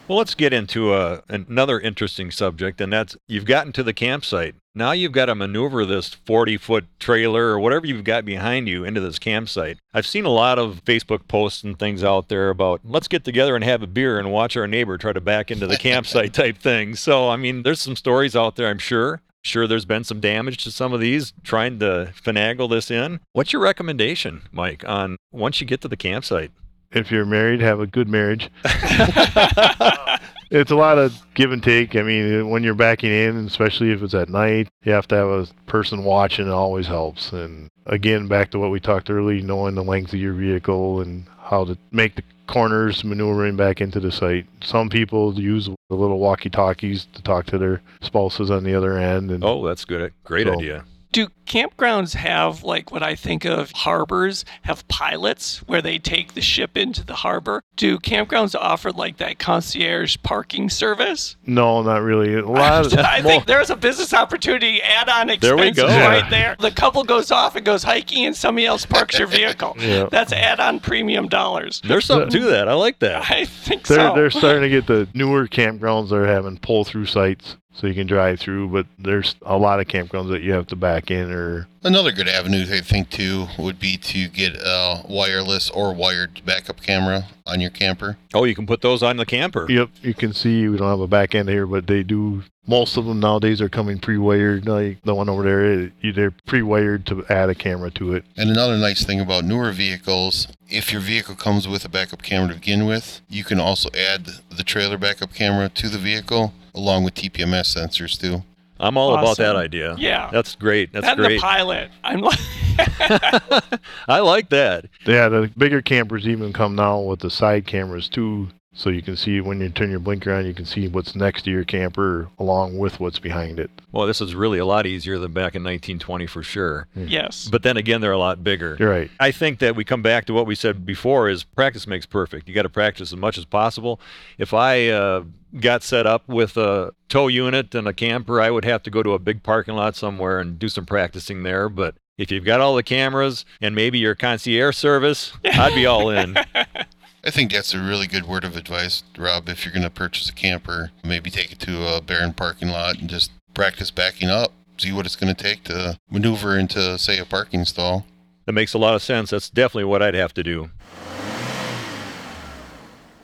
Well, 0.10 0.18
let's 0.18 0.36
get 0.36 0.52
into 0.52 0.92
uh, 0.92 1.22
a, 1.30 1.36
another 1.36 1.80
interesting 1.80 2.32
subject, 2.32 2.82
and 2.82 2.92
that's 2.92 3.16
you've 3.30 3.46
gotten 3.46 3.72
to 3.72 3.84
the 3.84 3.94
campsite. 3.94 4.56
Now 4.80 4.94
you've 4.94 5.12
got 5.12 5.26
to 5.26 5.36
maneuver 5.36 5.86
this 5.86 6.14
40 6.26 6.56
foot 6.56 6.86
trailer 7.00 7.48
or 7.48 7.60
whatever 7.60 7.86
you've 7.86 8.06
got 8.06 8.24
behind 8.24 8.70
you 8.70 8.86
into 8.86 9.02
this 9.02 9.20
campsite. 9.20 9.78
I've 9.94 10.08
seen 10.08 10.24
a 10.24 10.30
lot 10.30 10.58
of 10.58 10.86
Facebook 10.86 11.28
posts 11.28 11.66
and 11.66 11.78
things 11.78 12.02
out 12.02 12.30
there 12.30 12.50
about 12.50 12.80
let's 12.86 13.10
get 13.10 13.26
together 13.26 13.56
and 13.56 13.64
have 13.66 13.84
a 13.84 13.88
beer 13.88 14.18
and 14.18 14.32
watch 14.32 14.56
our 14.56 14.68
neighbor 14.68 14.98
try 14.98 15.12
to 15.12 15.20
back 15.20 15.52
into 15.52 15.68
the 15.68 15.76
campsite 15.90 16.34
type 16.34 16.58
thing. 16.58 16.96
So, 16.96 17.28
I 17.30 17.36
mean, 17.36 17.64
there's 17.64 17.82
some 17.82 17.98
stories 17.98 18.38
out 18.38 18.56
there, 18.56 18.70
I'm 18.70 18.78
sure. 18.78 19.22
Sure, 19.42 19.68
there's 19.68 19.84
been 19.84 20.06
some 20.06 20.22
damage 20.22 20.64
to 20.64 20.72
some 20.72 20.94
of 20.94 21.02
these 21.02 21.34
trying 21.44 21.80
to 21.80 22.14
finagle 22.16 22.70
this 22.70 22.90
in. 22.90 23.20
What's 23.34 23.52
your 23.52 23.62
recommendation, 23.62 24.44
Mike, 24.54 24.88
on 24.88 25.18
once 25.34 25.60
you 25.60 25.68
get 25.68 25.82
to 25.82 25.90
the 25.90 25.98
campsite? 25.98 26.52
If 26.94 27.12
you're 27.12 27.26
married, 27.26 27.60
have 27.60 27.82
a 27.82 27.88
good 27.88 28.08
marriage. 28.08 28.50
It's 30.52 30.72
a 30.72 30.76
lot 30.76 30.98
of 30.98 31.16
give 31.36 31.52
and 31.52 31.62
take. 31.62 31.96
I 31.96 32.02
mean, 32.02 32.50
when 32.50 32.64
you're 32.64 32.74
backing 32.74 33.12
in, 33.12 33.38
especially 33.46 33.92
if 33.92 34.02
it's 34.02 34.14
at 34.16 34.30
night, 34.30 34.68
you 34.84 34.92
have 34.92 35.08
to 35.10 35.16
have 35.16 35.28
a 35.28 35.48
person 35.68 36.04
watching. 36.04 36.48
It 36.48 36.52
always 36.52 36.88
helps. 36.88 37.32
And 37.32 37.70
again, 37.86 38.28
back 38.28 38.50
to 38.52 38.60
what 38.60 38.72
we 38.72 38.80
talked 38.80 39.10
earlier, 39.10 39.42
knowing 39.44 39.76
the 39.76 39.84
length 39.84 40.14
of 40.14 40.20
your 40.20 40.34
vehicle 40.34 41.02
and 41.02 41.26
how 41.40 41.66
to 41.66 41.78
make 41.92 42.16
the 42.16 42.24
corners 42.48 43.04
maneuvering 43.04 43.56
back 43.56 43.80
into 43.80 44.00
the 44.00 44.12
site. 44.12 44.48
Some 44.64 44.90
people 44.90 45.40
use 45.40 45.68
the 45.90 45.96
little 45.96 46.18
walkie-talkies 46.20 47.08
to 47.14 47.22
talk 47.22 47.46
to 47.48 47.60
their 47.60 47.82
spouses 48.02 48.50
on 48.50 48.64
the 48.64 48.74
other 48.74 48.98
end. 48.98 49.30
And 49.30 49.44
Oh, 49.44 49.66
that's 49.68 49.86
good. 49.86 50.14
Great 50.24 50.48
So- 50.48 50.54
idea. 50.54 50.84
Do 51.12 51.28
campgrounds 51.48 52.14
have 52.14 52.64
like 52.64 52.92
what 52.92 53.02
I 53.02 53.16
think 53.16 53.44
of 53.44 53.72
harbors 53.72 54.46
have 54.64 54.88
pilots 54.88 55.58
where 55.68 55.82
they 55.82 55.98
take 55.98 56.34
the 56.36 56.42
ship 56.42 56.78
into 56.78 57.04
the 57.04 57.16
harbor? 57.16 57.64
Do 57.76 57.98
campgrounds 57.98 58.54
offer 58.60 58.92
like 58.92 59.18
that 59.18 59.40
concierge 59.40 60.18
parking 60.22 60.70
service? 60.70 61.36
no, 61.46 61.82
not 61.82 62.02
really. 62.04 62.36
A 62.36 62.46
lot 62.48 62.86
of 62.86 62.94
I 63.00 63.22
think 63.22 63.46
there's 63.48 63.70
a 63.72 63.76
business 63.76 64.14
opportunity 64.14 64.82
add-on 64.84 65.28
There 65.40 65.56
we 65.58 65.70
expenses 65.70 65.84
go. 65.96 66.08
right 66.08 66.30
there. 66.30 66.56
The 66.60 66.72
couple 66.72 67.04
goes 67.04 67.32
off 67.32 67.56
and 67.56 67.66
goes 67.66 67.84
hiking, 67.84 68.26
and 68.26 68.36
somebody 68.36 68.66
else 68.68 68.86
parks 68.86 69.18
your 69.18 69.28
vehicle. 69.28 69.76
Yeah. 69.90 70.08
That's 70.12 70.32
add-on 70.34 70.82
premium 70.82 71.28
dollars. 71.30 71.82
There's 71.84 72.06
something 72.06 72.30
to 72.30 72.40
that. 72.52 72.68
I 72.68 72.74
like 72.74 73.00
that. 73.00 73.30
I 73.32 73.46
think 73.46 73.88
They're 73.88 74.10
so. 74.10 74.14
they're 74.16 74.30
starting 74.30 74.62
to 74.64 74.70
get 74.82 74.86
the 74.88 75.08
newer 75.16 75.48
campgrounds. 75.48 76.10
They're 76.10 76.28
having 76.28 76.58
pull 76.60 76.84
through 76.84 77.06
sites 77.06 77.56
so 77.74 77.88
you 77.88 77.94
can 77.94 78.08
drive 78.08 78.40
through, 78.40 78.70
but 78.70 78.86
there's 78.98 79.36
a 79.44 79.58
lot 79.58 79.80
of 79.80 79.88
campgrounds 79.88 80.30
that 80.30 80.42
you 80.42 80.54
have 80.54 80.68
to 80.68 80.76
back 80.76 81.12
in 81.12 81.32
or 81.32 81.68
Another 81.82 82.12
good 82.12 82.28
avenue, 82.28 82.66
I 82.70 82.82
think, 82.82 83.10
too, 83.10 83.48
would 83.58 83.80
be 83.80 83.96
to 83.96 84.28
get 84.28 84.56
a 84.56 85.02
wireless 85.08 85.70
or 85.70 85.94
wired 85.94 86.42
backup 86.46 86.82
camera 86.82 87.28
on 87.48 87.62
your 87.62 87.70
camper. 87.70 88.18
Oh, 88.34 88.44
you 88.44 88.54
can 88.54 88.68
put 88.68 88.82
those 88.82 89.02
on 89.02 89.16
the 89.16 89.26
camper. 89.26 89.66
Yep, 89.70 89.90
you 90.02 90.14
can 90.14 90.34
see 90.34 90.68
we 90.68 90.78
don't 90.78 90.90
have 90.90 91.00
a 91.00 91.08
back 91.08 91.34
end 91.36 91.48
here, 91.48 91.66
but 91.66 91.88
they 91.88 92.04
do. 92.04 92.44
Most 92.68 92.98
of 92.98 93.06
them 93.06 93.20
nowadays 93.22 93.62
are 93.62 93.70
coming 93.70 93.98
pre-wired. 93.98 94.68
Like 94.68 95.02
the 95.04 95.16
one 95.16 95.30
over 95.30 95.42
there, 95.44 95.64
it- 96.04 96.16
they're 96.16 96.32
pre-wired 96.46 97.06
to 97.08 97.26
add 97.30 97.50
a 97.50 97.56
camera 97.56 97.90
to 97.92 98.14
it. 98.14 98.26
And 98.36 98.50
another 98.50 98.78
nice 98.78 99.04
thing 99.06 99.22
about 99.22 99.46
newer 99.46 99.72
vehicles, 99.72 100.48
if 100.70 100.92
your 100.92 101.02
vehicle 101.02 101.36
comes 101.36 101.66
with 101.68 101.86
a 101.86 101.90
backup 101.90 102.22
camera 102.22 102.50
to 102.50 102.56
begin 102.56 102.86
with, 102.86 103.22
you 103.30 103.44
can 103.46 103.60
also 103.60 103.90
add 103.98 104.28
the 104.52 104.64
trailer 104.64 104.98
backup 104.98 105.34
camera 105.34 105.70
to 105.70 105.88
the 105.88 105.98
vehicle 105.98 106.54
along 106.76 107.06
with 107.06 107.16
TPMS 107.16 107.74
sensors, 107.76 108.20
too. 108.20 108.44
I'm 108.80 108.98
all 108.98 109.14
about 109.14 109.38
that 109.38 109.56
idea. 109.56 109.96
Yeah. 109.98 110.30
That's 110.32 110.56
great. 110.56 110.94
That's 110.94 111.08
and 111.08 111.18
great. 111.18 111.36
the 111.36 111.40
pilot. 111.42 111.90
I'm 112.04 112.22
like, 112.22 112.40
I 114.08 114.20
like 114.20 114.50
that. 114.50 114.86
Yeah, 115.06 115.28
the 115.30 115.52
bigger 115.58 115.82
campers 115.82 116.28
even 116.28 116.54
come 116.54 116.76
now 116.76 117.00
with 117.02 117.20
the 117.20 117.30
side 117.30 117.68
cameras 117.68 118.08
too, 118.08 118.48
so 118.74 118.90
you 118.90 119.02
can 119.02 119.16
see 119.16 119.42
when 119.42 119.60
you 119.60 119.70
turn 119.70 119.90
your 119.90 120.00
blinker 120.00 120.32
on, 120.32 120.46
you 120.46 120.54
can 120.54 120.66
see 120.66 120.88
what's 120.88 121.16
next 121.16 121.42
to 121.44 121.52
your 121.52 121.64
camper 121.64 122.30
along 122.38 122.78
with 122.78 123.00
what's 123.00 123.18
behind 123.20 123.60
it. 123.60 123.72
Well, 123.92 124.06
this 124.06 124.22
is 124.22 124.36
really 124.36 124.60
a 124.60 124.66
lot 124.66 124.86
easier 124.86 125.18
than 125.18 125.34
back 125.34 125.56
in 125.56 125.64
1920 125.64 126.28
for 126.28 126.44
sure. 126.44 126.88
yes. 126.96 127.50
But 127.52 127.64
then 127.64 127.78
again, 127.78 128.00
they're 128.00 128.12
a 128.12 128.18
lot 128.20 128.44
bigger. 128.44 128.78
You're 128.80 128.92
right. 128.92 129.12
I 129.20 129.32
think 129.32 129.60
that 129.60 129.76
we 129.76 129.84
come 129.84 130.04
back 130.04 130.26
to 130.26 130.34
what 130.34 130.46
we 130.46 130.54
said 130.54 130.86
before 130.86 131.30
is 131.30 131.44
practice 131.44 131.88
makes 131.88 132.06
perfect. 132.06 132.48
You 132.48 132.54
got 132.54 132.62
to 132.64 132.70
practice 132.70 133.12
as 133.12 133.18
much 133.18 133.38
as 133.38 133.46
possible. 133.46 134.00
If 134.38 134.54
I 134.54 134.88
uh, 134.90 135.24
got 135.60 135.82
set 135.82 136.06
up 136.06 136.28
with 136.28 136.56
a 136.56 136.94
tow 137.10 137.28
unit 137.28 137.74
and 137.74 137.88
a 137.88 137.94
camper, 137.94 138.40
I 138.40 138.52
would 138.52 138.66
have 138.66 138.84
to 138.84 138.92
go 138.92 139.02
to 139.02 139.14
a 139.14 139.20
big 139.20 139.42
parking 139.42 139.76
lot 139.76 139.96
somewhere 139.96 140.40
and 140.40 140.60
do 140.60 140.70
some 140.70 140.86
practicing 140.86 141.42
there. 141.42 141.70
But 141.70 141.96
if 142.20 142.32
you've 142.32 142.46
got 142.46 142.60
all 142.62 142.76
the 142.76 142.84
cameras 142.84 143.46
and 143.62 143.74
maybe 143.74 143.98
your 143.98 144.14
concierge 144.14 144.78
service, 144.78 145.34
I'd 145.44 145.74
be 145.74 145.88
all 145.88 146.12
in. 146.12 146.38
I 147.30 147.32
think 147.32 147.52
that's 147.52 147.76
a 147.76 147.80
really 147.80 148.08
good 148.08 148.26
word 148.26 148.44
of 148.44 148.58
advice, 148.58 149.04
Rob. 149.16 149.50
If 149.50 149.64
you're 149.64 149.72
going 149.72 149.84
to 149.84 149.92
purchase 149.92 150.30
a 150.30 150.34
camper, 150.34 150.90
maybe 151.04 151.30
take 151.30 151.52
it 151.52 151.60
to 151.60 151.96
a 151.96 152.02
barren 152.02 152.34
parking 152.34 152.70
lot 152.70 152.98
and 152.98 153.08
just 153.08 153.30
practice 153.54 153.92
backing 153.92 154.30
up. 154.30 154.52
See 154.80 154.92
what 154.92 155.06
it's 155.06 155.16
going 155.16 155.36
to 155.36 155.44
take 155.44 155.64
to 155.66 156.00
maneuver 156.10 156.58
into, 156.58 156.98
say, 156.98 157.20
a 157.20 157.26
parking 157.26 157.66
stall. 157.66 158.08
That 158.48 158.54
makes 158.54 158.74
a 158.74 158.80
lot 158.80 158.96
of 158.96 159.04
sense. 159.04 159.30
That's 159.30 159.48
definitely 159.48 159.84
what 159.84 160.02
I'd 160.02 160.16
have 160.16 160.34
to 160.34 160.44
do. 160.44 160.72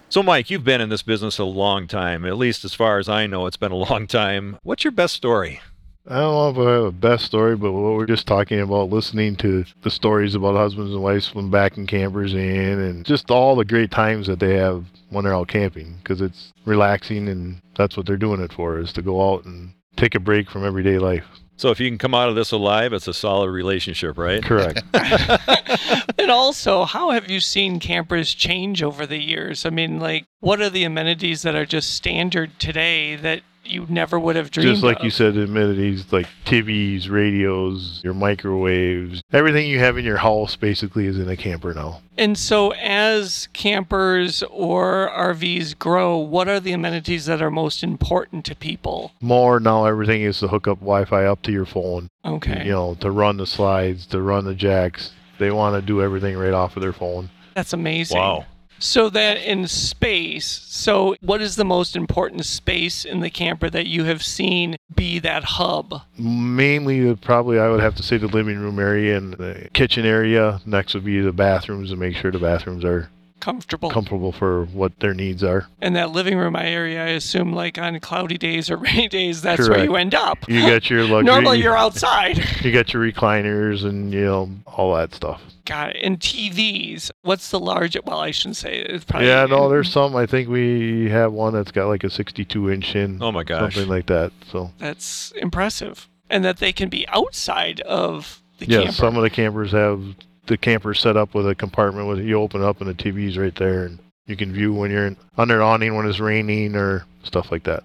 So, 0.10 0.22
Mike, 0.22 0.52
you've 0.52 0.64
been 0.64 0.82
in 0.82 0.90
this 0.90 1.02
business 1.02 1.40
a 1.40 1.44
long 1.44 1.88
time. 1.88 2.28
At 2.28 2.38
least 2.38 2.64
as 2.64 2.76
far 2.76 3.00
as 3.00 3.10
I 3.10 3.26
know, 3.26 3.48
it's 3.48 3.58
been 3.58 3.72
a 3.72 3.76
long 3.76 4.06
time. 4.06 4.60
What's 4.62 4.84
your 4.84 4.92
best 4.92 5.16
story? 5.16 5.62
I 6.08 6.20
don't 6.20 6.56
know 6.56 6.62
if 6.62 6.68
I 6.68 6.72
have 6.74 6.84
a 6.84 6.92
best 6.92 7.26
story, 7.26 7.56
but 7.56 7.72
what 7.72 7.96
we're 7.96 8.06
just 8.06 8.28
talking 8.28 8.60
about, 8.60 8.92
listening 8.92 9.36
to 9.38 9.66
the 9.82 9.90
stories 9.90 10.36
about 10.36 10.56
husbands 10.56 10.94
and 10.94 11.02
wives 11.02 11.28
from 11.28 11.50
back 11.50 11.78
in 11.78 11.88
campers 11.88 12.36
in, 12.36 12.80
and 12.80 13.04
just 13.06 13.32
all 13.32 13.56
the 13.56 13.66
great 13.66 13.90
times 13.90 14.28
that 14.28 14.40
they 14.40 14.56
have 14.56 14.86
when 15.10 15.24
they're 15.24 15.34
out 15.34 15.48
camping, 15.48 15.96
because 16.04 16.22
it's 16.22 16.54
relaxing, 16.66 17.28
and 17.28 17.60
that's 17.76 17.98
what 17.98 18.06
they're 18.06 18.18
doing 18.18 18.40
it 18.40 18.54
for, 18.54 18.78
is 18.78 18.94
to 18.94 19.02
go 19.02 19.34
out 19.34 19.46
and 19.46 19.74
take 19.96 20.14
a 20.14 20.20
break 20.20 20.48
from 20.50 20.64
everyday 20.64 21.00
life. 21.00 21.26
So 21.58 21.72
if 21.72 21.80
you 21.80 21.90
can 21.90 21.98
come 21.98 22.14
out 22.14 22.30
of 22.30 22.36
this 22.36 22.52
alive, 22.52 22.94
it's 22.94 23.08
a 23.08 23.14
solid 23.14 23.50
relationship, 23.50 24.18
right? 24.18 24.44
Correct. 24.44 24.84
and 26.20 26.30
also, 26.30 26.84
how 26.84 27.12
have 27.12 27.32
you 27.32 27.40
seen 27.40 27.80
campers 27.80 28.34
change 28.34 28.84
over 28.84 29.06
the 29.06 29.24
years? 29.24 29.66
I 29.66 29.70
mean, 29.70 30.00
like, 30.00 30.26
what 30.42 30.62
are 30.62 30.70
the 30.70 30.84
amenities 30.84 31.44
that 31.44 31.56
are 31.56 31.66
just 31.66 31.96
standard 31.96 32.60
today 32.60 33.16
that 33.16 33.42
you 33.68 33.86
never 33.90 34.20
would 34.20 34.36
have 34.36 34.52
dreamed 34.52 34.70
Just 34.70 34.84
like 34.84 35.00
of? 35.00 35.04
you 35.04 35.10
said, 35.10 35.38
amenities 35.38 36.12
like 36.12 36.28
TVs, 36.46 37.10
radios, 37.10 38.02
your 38.04 38.14
microwaves, 38.14 39.22
everything 39.32 39.68
you 39.68 39.80
have 39.80 39.98
in 39.98 40.06
your 40.06 40.18
house 40.18 40.56
basically 40.56 41.06
is 41.08 41.18
in 41.18 41.30
a 41.30 41.38
camper 41.38 41.74
now. 41.74 42.02
And 42.18 42.38
so, 42.38 42.72
as 42.74 43.50
campers 43.54 44.44
or 44.44 45.10
RVs 45.14 45.78
grow, 45.78 46.18
what 46.18 46.48
are 46.48 46.60
the 46.60 46.72
amenities 46.72 47.26
that 47.26 47.42
are 47.42 47.52
most 47.52 47.84
important 47.84 48.46
to 48.46 48.56
people? 48.56 49.12
More 49.22 49.60
now, 49.60 49.86
everything 49.86 50.22
is 50.22 50.40
to 50.40 50.48
hook 50.48 50.68
up 50.68 50.80
Wi-Fi 50.80 51.26
up 51.26 51.42
to 51.44 51.52
your 51.52 51.66
phone. 51.66 52.10
Okay. 52.24 52.66
You 52.66 52.72
know, 52.72 52.96
to 53.02 53.12
run 53.12 53.38
the 53.38 53.46
slides, 53.46 54.06
to 54.08 54.22
run 54.22 54.46
the 54.46 54.56
jacks. 54.56 55.12
They 55.40 55.52
want 55.52 55.76
to 55.76 55.82
do 55.86 56.02
everything 56.02 56.38
right 56.38 56.54
off 56.54 56.78
of 56.78 56.82
their 56.82 56.94
phone. 56.94 57.30
That's 57.56 57.74
amazing. 57.74 58.18
Wow. 58.18 58.46
So 58.80 59.10
that 59.10 59.38
in 59.38 59.68
space, 59.68 60.46
so 60.46 61.16
what 61.22 61.42
is 61.42 61.56
the 61.56 61.66
most 61.66 61.96
important 61.96 62.46
space 62.46 63.06
in 63.06 63.22
the 63.22 63.30
camper 63.30 63.70
that 63.70 63.88
you 63.88 64.04
have 64.04 64.24
seen 64.24 64.76
be 64.94 65.20
that 65.20 65.44
hub? 65.44 66.02
Mainly, 66.18 67.16
probably, 67.16 67.60
I 67.60 67.70
would 67.70 67.80
have 67.80 67.96
to 67.96 68.04
say 68.04 68.18
the 68.18 68.28
living 68.28 68.60
room 68.60 68.80
area 68.80 69.18
and 69.18 69.34
the 69.34 69.70
kitchen 69.74 70.06
area. 70.06 70.62
Next 70.66 70.94
would 70.94 71.06
be 71.06 71.22
the 71.22 71.32
bathrooms 71.32 71.90
to 71.92 71.96
make 71.96 72.16
sure 72.16 72.32
the 72.32 72.40
bathrooms 72.40 72.84
are 72.84 73.10
Comfortable. 73.46 73.92
comfortable 73.92 74.32
for 74.32 74.66
what 74.74 75.00
their 75.02 75.14
needs 75.14 75.44
are. 75.44 75.68
and 75.80 75.96
that 75.96 76.10
living 76.10 76.36
room 76.36 76.56
area, 76.56 77.04
I 77.06 77.10
assume, 77.10 77.54
like 77.54 77.78
on 77.78 78.00
cloudy 78.00 78.40
days 78.40 78.72
or 78.72 78.78
rainy 78.86 79.08
days, 79.08 79.44
that's 79.44 79.70
where 79.70 79.84
you 79.84 79.96
end 79.96 80.16
up. 80.16 80.50
You 80.50 80.62
got 80.62 80.90
your 80.90 81.04
luxury. 81.08 81.24
Normally, 81.26 81.62
you're 81.62 81.78
outside. 81.78 82.44
You 82.66 82.72
got 82.72 82.92
your 82.94 83.04
recliners 83.12 83.86
and 83.86 84.12
you 84.12 84.26
know 84.26 84.50
all 84.66 84.96
that 84.96 85.14
stuff. 85.14 85.40
Got 85.66 85.96
it. 85.96 85.98
And 86.04 86.20
TVs. 86.20 87.12
What's 87.22 87.52
the 87.52 87.60
large? 87.60 87.96
Well, 88.06 88.20
I 88.20 88.32
shouldn't 88.32 88.58
say 88.58 88.80
it. 88.80 88.90
it's 88.90 89.06
probably. 89.06 89.28
Yeah, 89.28 89.46
no, 89.46 89.70
there's 89.70 89.92
some. 89.92 90.16
I 90.16 90.26
think 90.26 90.50
we 90.50 91.08
have 91.12 91.32
one 91.32 91.54
that's 91.54 91.72
got 91.72 91.86
like 91.88 92.04
a 92.04 92.10
62 92.10 92.72
inch 92.72 92.96
in, 92.96 93.22
Oh 93.22 93.32
my 93.32 93.44
gosh. 93.44 93.76
something 93.76 93.88
like 93.90 94.08
that. 94.08 94.32
So 94.52 94.72
That's 94.80 95.32
impressive, 95.36 96.10
and 96.32 96.44
that 96.44 96.58
they 96.58 96.74
can 96.74 96.90
be 96.90 97.08
outside 97.10 97.82
of 97.82 98.42
the 98.58 98.66
yeah, 98.66 98.78
camper. 98.80 98.94
some 98.94 99.16
of 99.18 99.22
the 99.22 99.30
campers 99.30 99.72
have 99.72 100.02
the 100.48 100.58
camper 100.58 100.94
set 100.94 101.18
up 101.18 101.34
with 101.34 101.48
a 101.48 101.56
compartment 101.56 102.08
with 102.08 102.20
you 102.20 102.40
open 102.40 102.62
up 102.64 102.82
and 102.82 102.90
the 102.90 102.94
TV's 102.94 103.38
right 103.38 103.56
there, 103.56 103.86
and 103.86 104.00
you 104.26 104.36
can 104.36 104.52
view 104.52 104.74
when 104.74 104.92
you're 104.92 105.08
in, 105.08 105.18
under 105.38 105.62
awning 105.62 105.96
when 105.96 106.08
it's 106.08 106.20
raining 106.20 106.76
or 106.76 107.06
stuff 107.24 107.52
like 107.52 107.64
that. 107.64 107.84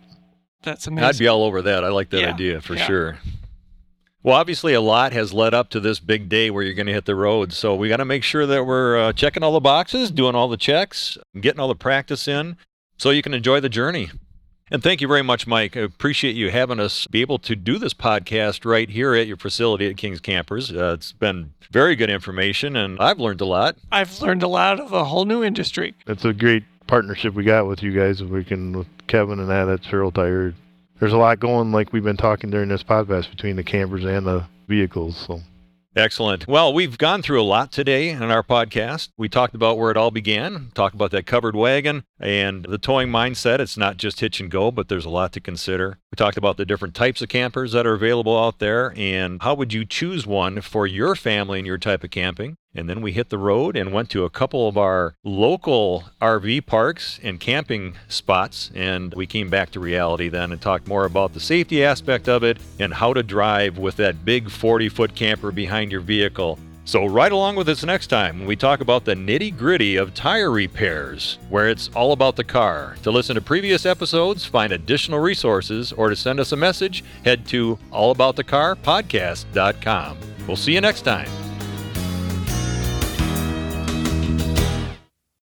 That's 0.63 0.87
amazing. 0.87 1.09
I'd 1.09 1.19
be 1.19 1.29
all 1.29 1.43
over 1.45 1.63
that. 1.63 1.85
I 1.85 1.89
like 1.89 2.11
that 2.11 2.21
Yeah, 2.21 2.33
idea 2.35 2.61
for 2.61 2.75
yeah. 2.75 2.87
sure. 2.87 3.19
Well, 4.23 4.37
obviously, 4.37 4.75
a 4.75 4.83
lot 4.83 5.13
has 5.15 5.33
led 5.33 5.55
up 5.55 5.71
to 5.71 5.81
this 5.81 5.99
big 5.99 6.29
day 6.29 6.51
where 6.51 6.63
you're 6.63 6.75
going 6.75 6.87
to 6.87 6.93
hit 6.93 7.07
the 7.07 7.15
road. 7.15 7.55
So 7.55 7.75
we 7.75 7.89
got 7.89 7.97
to 7.97 8.05
make 8.05 8.23
sure 8.23 8.45
that 8.45 8.67
we're 8.67 8.99
uh, 8.99 9.13
checking 9.15 9.43
all 9.43 9.53
the 9.53 9.61
boxes, 9.61 10.11
doing 10.11 10.35
all 10.35 10.49
the 10.49 10.59
checks, 10.59 11.17
getting 11.41 11.59
all 11.59 11.69
the 11.69 11.75
practice 11.75 12.29
in 12.29 12.59
so 12.99 13.09
you 13.09 13.23
can 13.23 13.33
enjoy 13.33 13.61
the 13.61 13.71
journey. 13.71 14.11
And 14.73 14.83
thank 14.83 15.01
you 15.01 15.09
very 15.09 15.23
much, 15.23 15.49
Mike. 15.49 15.77
I 15.77 15.81
appreciate 15.81 16.37
you 16.37 16.51
having 16.51 16.79
us 16.79 17.09
be 17.09 17.23
able 17.23 17.41
to 17.41 17.57
do 17.57 17.77
this 17.77 17.93
podcast 17.93 18.65
right 18.65 18.89
here 18.89 19.15
at 19.15 19.27
your 19.27 19.37
facility 19.37 19.89
at 19.89 19.97
King's 19.97 20.21
Campers. 20.21 20.71
Uh, 20.71 20.95
it's 20.95 21.11
been 21.11 21.53
very 21.73 21.97
good 21.97 22.09
information, 22.09 22.77
and 22.77 22.99
I've 23.01 23.19
learned 23.19 23.41
a 23.41 23.47
lot. 23.47 23.77
I've 23.91 24.21
learned 24.23 24.45
a 24.45 24.49
lot 24.49 24.79
of 24.79 24.93
a 24.93 25.05
whole 25.05 25.25
new 25.25 25.43
industry. 25.43 25.95
It's 26.07 26.25
a 26.25 26.33
great 26.33 26.63
partnership 26.87 27.35
we 27.35 27.43
got 27.43 27.67
with 27.67 27.83
you 27.83 27.93
guys. 27.93 28.23
We 28.23 28.45
can 28.45 28.79
with 28.79 28.87
Kevin 29.09 29.41
and 29.41 29.49
that 29.49 29.69
at 29.69 29.85
Sherrill 29.85 30.13
Tire. 30.13 30.55
There's 31.01 31.13
a 31.13 31.19
lot 31.19 31.41
going, 31.41 31.73
like 31.73 31.93
we've 31.93 32.05
been 32.05 32.17
talking 32.17 32.51
during 32.51 32.69
this 32.69 32.85
podcast, 32.85 33.31
between 33.31 33.57
the 33.57 33.65
campers 33.65 34.05
and 34.05 34.25
the 34.25 34.45
vehicles. 34.69 35.17
So 35.17 35.41
Excellent. 35.97 36.47
Well, 36.47 36.73
we've 36.73 36.99
gone 36.99 37.21
through 37.21 37.43
a 37.43 37.43
lot 37.43 37.73
today 37.73 38.11
in 38.11 38.23
our 38.23 38.45
podcast. 38.45 39.09
We 39.17 39.29
talked 39.29 39.57
about 39.57 39.77
where 39.77 39.91
it 39.91 39.97
all 39.97 40.13
began, 40.13 40.71
talked 40.73 40.95
about 40.95 41.11
that 41.11 41.27
covered 41.27 41.57
wagon 41.57 42.05
and 42.21 42.65
the 42.65 42.79
towing 42.79 43.09
mindset. 43.09 43.59
It's 43.59 43.77
not 43.77 43.97
just 43.97 44.21
hitch 44.21 44.39
and 44.39 44.49
go, 44.49 44.71
but 44.71 44.89
there's 44.89 45.05
a 45.05 45.11
lot 45.11 45.33
to 45.33 45.41
consider. 45.41 45.99
We 46.13 46.17
talked 46.17 46.37
about 46.37 46.59
the 46.59 46.65
different 46.65 46.95
types 46.95 47.23
of 47.23 47.29
campers 47.29 47.73
that 47.73 47.87
are 47.87 47.95
available 47.95 48.39
out 48.39 48.61
there 48.61 48.95
and 48.97 49.43
how 49.43 49.55
would 49.55 49.73
you 49.73 49.85
choose 49.85 50.29
one 50.29 50.61
for 50.61 50.87
your 50.87 51.17
family 51.17 51.59
and 51.59 51.67
your 51.67 51.79
type 51.79 52.05
of 52.05 52.13
camping. 52.13 52.57
And 52.75 52.89
then 52.89 53.03
we 53.03 53.13
hit 53.13 53.29
the 53.31 53.39
road 53.39 53.77
and 53.77 53.93
went 53.93 54.11
to 54.11 54.25
a 54.25 54.31
couple 54.31 54.69
of 54.69 54.79
our 54.79 55.15
local 55.25 56.05
RV 56.23 56.67
parks 56.67 57.19
and 57.23 57.41
camping 57.41 57.97
spots. 58.09 58.71
And 58.75 59.13
we 59.15 59.27
came 59.27 59.51
back 59.51 59.71
to 59.73 59.81
reality 59.81 60.29
then 60.29 60.53
and 60.53 60.61
talked 60.61 60.87
more 60.87 61.05
about 61.05 61.35
the 61.35 61.41
safety 61.41 61.85
aspect 61.85 62.29
of 62.29 62.45
it 62.45 62.59
and 62.79 62.95
how 62.95 63.13
to 63.13 63.23
drive 63.23 63.79
with 63.79 63.97
that 63.97 64.25
big 64.25 64.51
40 64.51 64.89
foot 64.89 65.15
camper 65.15 65.51
behind 65.51 65.91
your 65.91 66.01
vehicle. 66.01 66.59
So, 66.85 67.07
right 67.07 67.31
along 67.31 67.57
with 67.57 67.69
us 67.69 67.85
next 67.85 68.07
time 68.09 68.39
when 68.39 68.49
we 68.49 68.57
talk 68.57 68.81
about 68.81 69.05
the 69.05 69.15
nitty 69.15 69.57
gritty 69.57 69.95
of 69.97 70.13
tire 70.13 70.51
repairs, 70.51 71.39
where 71.49 71.69
it's 71.69 71.89
all 71.95 72.11
about 72.11 72.35
the 72.35 72.43
car. 72.43 72.97
To 73.03 73.13
listen 73.13 73.37
to 73.37 73.41
previous 73.41 73.87
episodes, 73.87 74.45
find 74.45 74.73
additional 74.73 75.21
resources, 75.21 75.93
or 75.93 76.09
to 76.09 76.17
send 76.17 76.41
us 76.41 76.51
a 76.51 76.57
message, 76.57 77.05
head 77.25 77.47
to 77.47 77.79
allaboutthecarpodcast.com. 77.93 80.19
We'll 80.49 80.57
see 80.57 80.75
you 80.75 80.81
next 80.81 81.03
time. 81.03 81.50